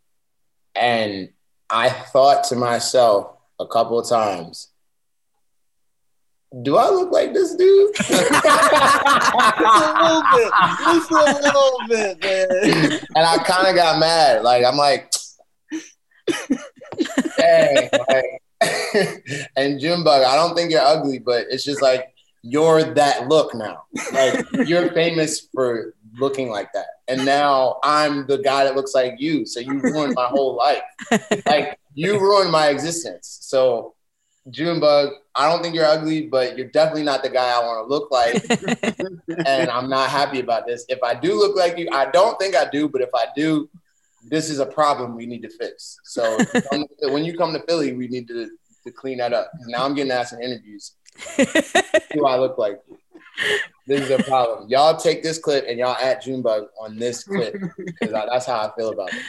[0.79, 1.29] And
[1.69, 4.69] I thought to myself a couple of times,
[6.63, 7.95] do I look like this dude?
[7.95, 8.23] Just a
[10.01, 10.51] little bit.
[10.79, 12.99] Just a little bit, man.
[13.15, 14.41] and I kind of got mad.
[14.43, 15.11] Like I'm like,
[17.37, 17.89] dang.
[18.07, 18.41] Like,
[19.55, 23.83] and Junebug, I don't think you're ugly, but it's just like you're that look now.
[24.11, 29.15] Like you're famous for looking like that, and now I'm the guy that looks like
[29.19, 29.45] you.
[29.45, 30.83] So you ruined my whole life.
[31.45, 33.39] Like you ruined my existence.
[33.41, 33.95] So.
[34.51, 37.93] Junebug, I don't think you're ugly, but you're definitely not the guy I want to
[37.93, 38.43] look like
[39.45, 40.85] and I'm not happy about this.
[40.89, 43.69] If I do look like you, I don't think I do, but if I do,
[44.23, 45.97] this is a problem we need to fix.
[46.03, 46.39] So
[47.03, 48.49] when you come to Philly, we need to,
[48.85, 49.51] to clean that up.
[49.67, 50.95] Now I'm getting asked in interviews,
[52.13, 52.79] do I look like?
[53.87, 54.67] This is a problem.
[54.69, 58.71] Y'all take this clip and y'all add Junebug on this clip because that's how I
[58.77, 59.21] feel about it.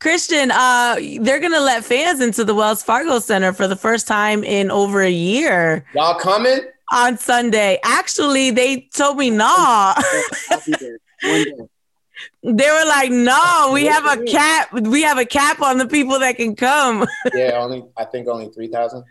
[0.00, 4.44] christian uh they're gonna let fans into the wells fargo center for the first time
[4.44, 6.60] in over a year Y'all coming?
[6.92, 9.94] on sunday actually they told me no I'll
[10.66, 11.68] be there one day.
[12.42, 16.18] they were like no we have a cap we have a cap on the people
[16.18, 19.04] that can come Yeah, only I think only three thousand.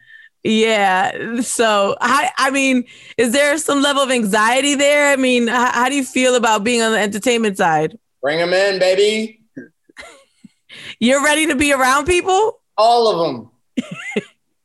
[0.44, 1.42] Yeah.
[1.42, 2.84] So I I mean,
[3.18, 5.12] is there some level of anxiety there?
[5.12, 7.98] I mean, how, how do you feel about being on the entertainment side?
[8.22, 9.42] Bring them in, baby.
[11.00, 12.60] You're ready to be around people?
[12.78, 13.86] All of them.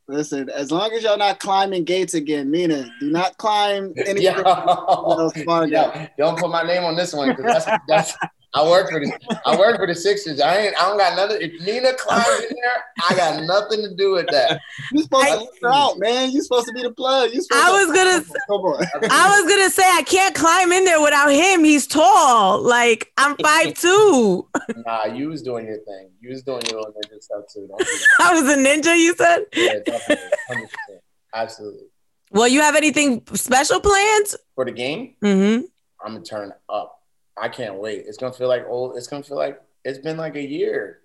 [0.08, 4.22] Listen, as long as y'all not climbing gates again, Mina, do not climb any.
[4.22, 5.70] Yo, Wells Fargo.
[5.70, 8.16] yo, don't put my name on this one because that's, that's
[8.54, 9.12] I work for the
[9.44, 10.40] I work for the Sixers.
[10.40, 11.38] I ain't I don't got nothing.
[11.42, 14.58] If Mina climbs in there, I got nothing to do with that.
[14.90, 16.30] You supposed I- to help her out, man.
[16.30, 17.30] You supposed to be the plug.
[17.34, 19.10] You supposed I to- was gonna Come on.
[19.10, 21.62] I was gonna say I can't climb in there without him.
[21.62, 22.62] He's tall.
[22.62, 24.48] Like I'm five two.
[24.86, 26.10] Nah, you was doing your thing.
[26.20, 27.66] You was doing your own ninja stuff too.
[27.68, 27.86] Don't do.
[28.20, 28.96] I was a ninja.
[28.98, 29.44] You said.
[29.54, 31.02] Yeah, definitely, hundred percent,
[31.34, 31.86] absolutely.
[32.30, 34.26] Well, you have anything special planned?
[34.54, 35.64] For the game, Mm-hmm.
[36.04, 36.97] I'm gonna turn up.
[37.40, 38.04] I can't wait.
[38.06, 38.96] It's gonna feel like old.
[38.96, 41.00] It's gonna feel like it's been like a year.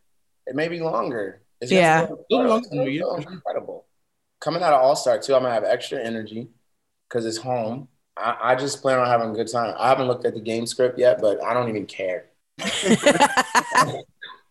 [0.48, 1.42] It may be longer.
[1.62, 2.06] It's gonna Yeah.
[2.08, 2.50] feel Feel incredible.
[2.50, 3.86] longer It's than gonna a year, feel incredible.
[4.42, 6.50] Coming out of All Star too, I'm gonna have extra energy
[7.08, 7.88] because it's home.
[8.18, 9.74] I, I just plan on having a good time.
[9.78, 12.26] I haven't looked at the game script yet, but I don't even care.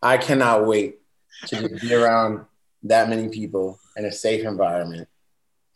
[0.02, 0.98] I cannot wait
[1.46, 2.44] to just be around
[2.84, 5.08] that many people in a safe environment,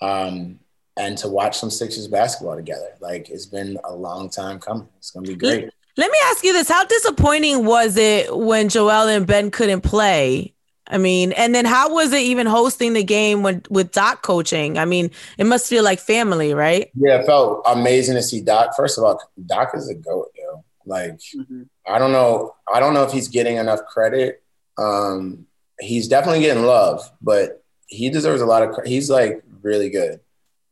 [0.01, 0.59] um,
[0.97, 2.97] and to watch some Sixers basketball together.
[3.01, 4.89] Like it's been a long time coming.
[4.99, 5.69] It's gonna be great.
[5.97, 10.53] Let me ask you this: How disappointing was it when Joel and Ben couldn't play?
[10.89, 14.79] I mean, and then how was it even hosting the game when with Doc coaching?
[14.79, 16.91] I mean, it must feel like family, right?
[16.95, 18.77] Yeah, it felt amazing to see Doc.
[18.77, 20.65] First of all, Doc is a goat, yo.
[20.85, 21.67] Like Mhm.
[21.89, 24.43] I don't know, I don't know if he's getting enough credit.
[24.79, 25.47] Um,
[25.81, 28.73] he's definitely getting love, but he deserves a lot of.
[28.75, 30.21] cre- He's like really good.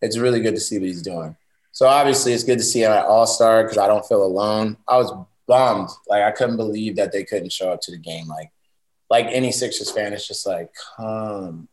[0.01, 1.37] It's really good to see what he's doing.
[1.75, 4.77] So obviously, it's good to see him at All Star because I don't feel alone.
[4.87, 5.13] I was
[5.49, 8.29] bummed, like I couldn't believe that they couldn't show up to the game.
[8.29, 8.53] Like,
[9.11, 11.69] like any Sixers fan, it's just like, come,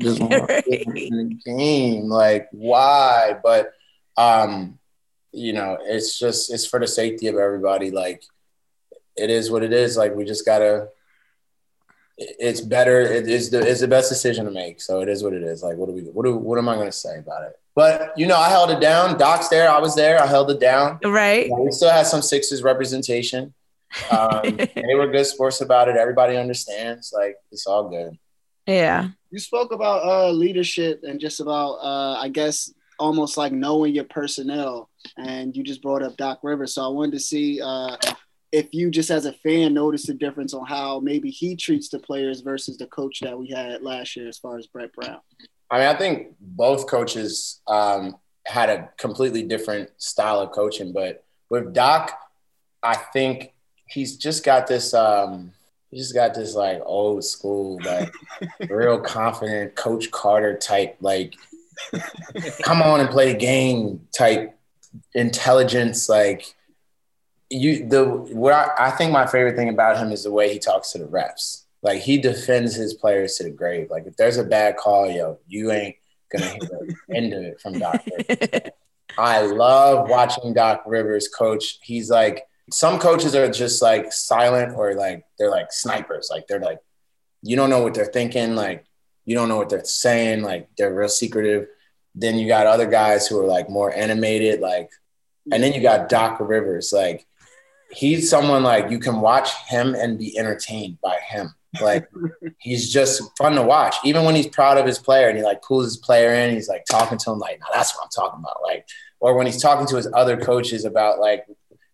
[0.00, 2.08] just the game.
[2.08, 3.36] Like, why?
[3.40, 3.72] But
[4.16, 4.80] um,
[5.30, 7.92] you know, it's just it's for the safety of everybody.
[7.92, 8.24] Like,
[9.16, 9.96] it is what it is.
[9.96, 10.88] Like, we just gotta.
[12.18, 13.00] It's better.
[13.00, 14.80] It is the it's the best decision to make.
[14.80, 15.62] So it is what it is.
[15.62, 16.02] Like, what do we?
[16.02, 16.34] What do?
[16.34, 17.60] What am I gonna say about it?
[17.74, 19.18] But you know, I held it down.
[19.18, 19.68] Doc's there.
[19.68, 20.22] I was there.
[20.22, 20.98] I held it down.
[21.04, 21.50] Right?
[21.50, 23.52] We still had some Sixers representation.
[24.10, 25.96] Um, they were good sports about it.
[25.96, 27.12] Everybody understands.
[27.12, 28.18] Like, it's all good.
[28.66, 29.08] Yeah.
[29.30, 34.04] You spoke about uh, leadership and just about, uh, I guess, almost like knowing your
[34.04, 34.88] personnel.
[35.18, 36.74] And you just brought up Doc Rivers.
[36.74, 37.96] So I wanted to see uh,
[38.52, 41.98] if you, just as a fan, noticed the difference on how maybe he treats the
[41.98, 45.20] players versus the coach that we had last year as far as Brett Brown.
[45.70, 51.24] I mean, I think both coaches um, had a completely different style of coaching, but
[51.50, 52.18] with Doc,
[52.82, 53.54] I think
[53.86, 54.94] he's just got this.
[54.94, 55.52] Um,
[55.90, 58.12] he just got this like old school, like
[58.68, 61.34] real confident Coach Carter type, like
[62.62, 64.58] come on and play the game type
[65.14, 66.08] intelligence.
[66.08, 66.54] Like
[67.50, 70.58] you, the what I, I think my favorite thing about him is the way he
[70.58, 71.63] talks to the refs.
[71.84, 73.90] Like he defends his players to the grave.
[73.90, 75.96] Like if there's a bad call, yo, you ain't
[76.32, 78.02] gonna hear the end of it from Doc.
[78.06, 78.70] Rivers.
[79.18, 81.78] I love watching Doc Rivers coach.
[81.82, 86.28] He's like some coaches are just like silent or like they're like snipers.
[86.30, 86.78] Like they're like
[87.42, 88.56] you don't know what they're thinking.
[88.56, 88.86] Like
[89.26, 90.40] you don't know what they're saying.
[90.40, 91.68] Like they're real secretive.
[92.14, 94.60] Then you got other guys who are like more animated.
[94.60, 94.88] Like
[95.52, 96.94] and then you got Doc Rivers.
[96.94, 97.26] Like
[97.90, 101.54] he's someone like you can watch him and be entertained by him.
[101.80, 102.08] Like
[102.58, 103.96] he's just fun to watch.
[104.04, 106.68] Even when he's proud of his player and he like pulls his player in, he's
[106.68, 108.62] like talking to him like, no, that's what I'm talking about.
[108.62, 108.86] Like,
[109.20, 111.46] or when he's talking to his other coaches about like,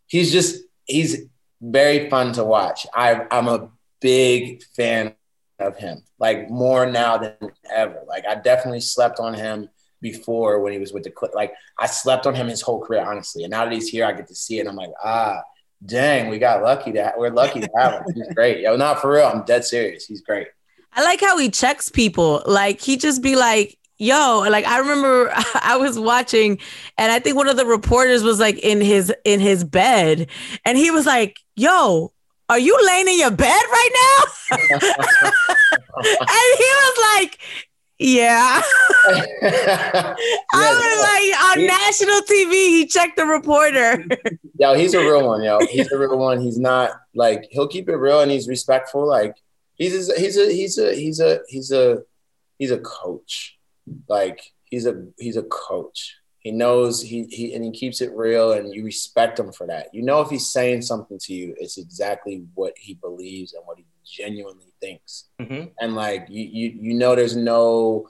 [0.06, 1.26] he's just he's
[1.60, 2.86] very fun to watch.
[2.94, 3.70] I I'm a
[4.00, 5.14] big fan
[5.58, 7.34] of him, like more now than
[7.72, 8.00] ever.
[8.06, 9.68] Like I definitely slept on him
[10.00, 11.12] before when he was with the.
[11.34, 13.44] Like I slept on him his whole career, honestly.
[13.44, 14.60] And now that he's here, I get to see it.
[14.60, 15.42] And I'm like, ah,
[15.84, 18.02] dang, we got lucky to ha- we're lucky to have him.
[18.14, 18.60] He's great.
[18.60, 19.26] Yo, not for real.
[19.26, 20.06] I'm dead serious.
[20.06, 20.48] He's great.
[20.92, 22.42] I like how he checks people.
[22.46, 26.58] Like he just be like, yo, like I remember I was watching
[26.98, 30.28] and I think one of the reporters was like in his in his bed
[30.64, 32.12] and he was like, yo,
[32.48, 34.58] are you laying in your bed right now?
[34.58, 34.68] and
[36.58, 37.38] he was like,
[38.00, 38.62] yeah.
[39.42, 40.14] I
[40.54, 44.04] was like on He- national TV, he checked the reporter.
[44.58, 45.58] yo, he's a real one, yo.
[45.66, 46.40] He's a real one.
[46.40, 49.06] He's not like he'll keep it real and he's respectful.
[49.06, 49.36] Like
[49.74, 51.98] he's a, he's a he's a he's a he's a
[52.58, 53.58] he's a coach.
[54.08, 56.16] Like he's a he's a coach.
[56.38, 59.88] He knows he he and he keeps it real and you respect him for that.
[59.92, 63.76] You know if he's saying something to you, it's exactly what he believes and what
[63.76, 65.28] he genuinely thinks.
[65.40, 65.70] Mhm.
[65.80, 68.08] And like you you you know there's no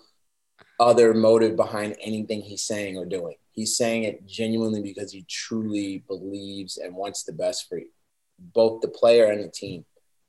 [0.79, 3.37] other motive behind anything he's saying or doing.
[3.53, 7.89] He's saying it genuinely because he truly believes and wants the best for you,
[8.39, 9.85] both the player and the team.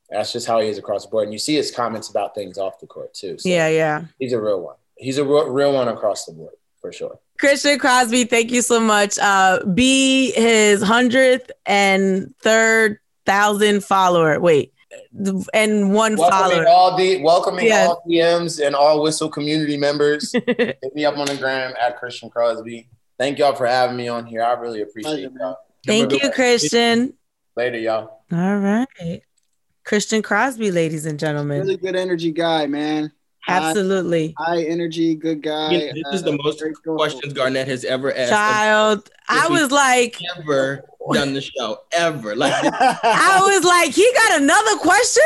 [0.10, 1.26] That's just how he is across the board.
[1.26, 3.38] And you see his comments about things off the court too.
[3.38, 4.06] So yeah, yeah.
[4.20, 4.76] He's a real one.
[4.98, 7.18] He's a real, real one across the board for sure.
[7.40, 9.18] Christian Crosby, thank you so much.
[9.20, 14.40] Uh, be his hundredth and third thousand follower.
[14.40, 14.74] Wait,
[15.54, 16.68] and one welcoming follower.
[16.68, 17.90] All the welcoming yes.
[17.90, 20.32] all DMs and all Whistle community members.
[20.48, 22.90] Hit me up on the gram at Christian Crosby.
[23.18, 24.44] Thank y'all for having me on here.
[24.44, 25.58] I really appreciate y'all.
[25.86, 27.14] Thank you, Christian.
[27.56, 28.24] Later, y'all.
[28.32, 29.22] All right.
[29.84, 31.62] Christian Crosby, ladies and gentlemen.
[31.62, 33.12] Really good energy guy, man.
[33.48, 34.36] Absolutely.
[34.38, 35.72] High, high enery, good guy.
[35.72, 38.32] Yeah, this uh, is the uh, most questions Garnett has ever asked.
[38.32, 40.84] Child, I was like, ever
[41.14, 42.36] done the show ever.
[42.36, 45.24] Like, I was like, he got another question.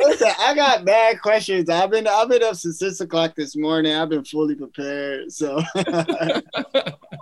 [0.00, 1.68] Listen, I got bad questions.
[1.70, 3.94] I've been I've been up since six o'clock this morning.
[3.94, 5.32] I've been fully prepared.
[5.32, 5.62] So,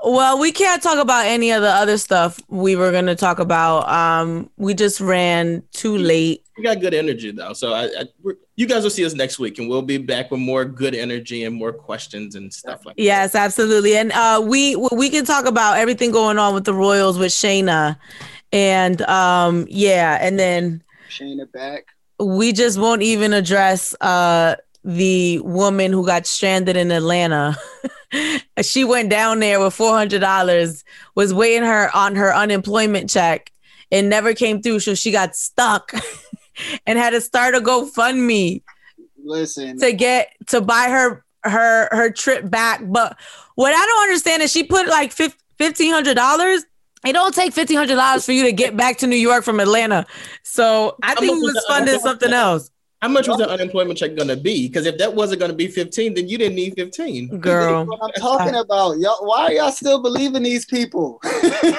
[0.05, 3.38] well, we can't talk about any of the other stuff we were going to talk
[3.38, 3.88] about.
[3.88, 6.44] Um, we just ran too late.
[6.57, 9.59] We got good energy though, so I, I you guys will see us next week,
[9.59, 13.32] and we'll be back with more good energy and more questions and stuff like yes,
[13.32, 13.38] that.
[13.38, 13.96] Yes, absolutely.
[13.96, 17.96] And uh, we we can talk about everything going on with the Royals with Shayna,
[18.53, 21.86] and um, yeah, and then Shayna back.
[22.18, 27.57] We just won't even address uh the woman who got stranded in Atlanta.
[28.62, 33.53] she went down there with four hundred dollars, was waiting her on her unemployment check,
[33.91, 35.93] and never came through, so she got stuck.
[36.87, 38.62] and had to start a GoFundMe.
[39.22, 39.78] Listen.
[39.78, 42.83] To get to buy her her her trip back.
[42.85, 43.16] But
[43.55, 46.64] what I don't understand is she put like fifteen hundred dollars.
[47.05, 49.61] It don't take fifteen hundred dollars for you to get back to New York from
[49.61, 50.07] Atlanta.
[50.43, 52.70] So I think it was funding something else.
[53.01, 54.68] How much was the unemployment check gonna be?
[54.68, 57.38] Because if that wasn't gonna be 15, then you didn't need 15.
[57.38, 57.86] Girl.
[57.86, 58.98] what I'm talking about.
[58.98, 61.20] Y'all, why are y'all still believing these people?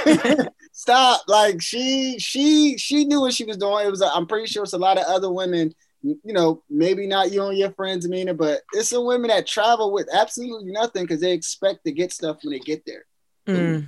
[0.71, 1.21] Stop.
[1.27, 3.85] Like she she she knew what she was doing.
[3.85, 7.05] It was i am pretty sure it's a lot of other women, you know, maybe
[7.05, 11.03] not you and your friends, Amina, but it's some women that travel with absolutely nothing
[11.03, 13.05] because they expect to get stuff when they get there.
[13.47, 13.87] Mm.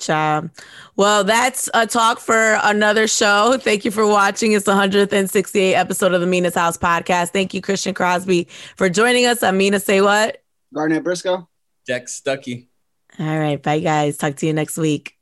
[0.00, 0.50] Child.
[0.96, 3.56] Well, that's a talk for another show.
[3.60, 4.52] Thank you for watching.
[4.52, 7.30] It's the 168th episode of the Mina's House podcast.
[7.30, 9.42] Thank you, Christian Crosby, for joining us.
[9.42, 10.42] I'm Mina Say What?
[10.74, 11.48] Garnett Briscoe.
[11.86, 12.68] Jack Stuckey.
[13.18, 13.62] All right.
[13.62, 14.16] Bye, guys.
[14.16, 15.16] Talk to you next week.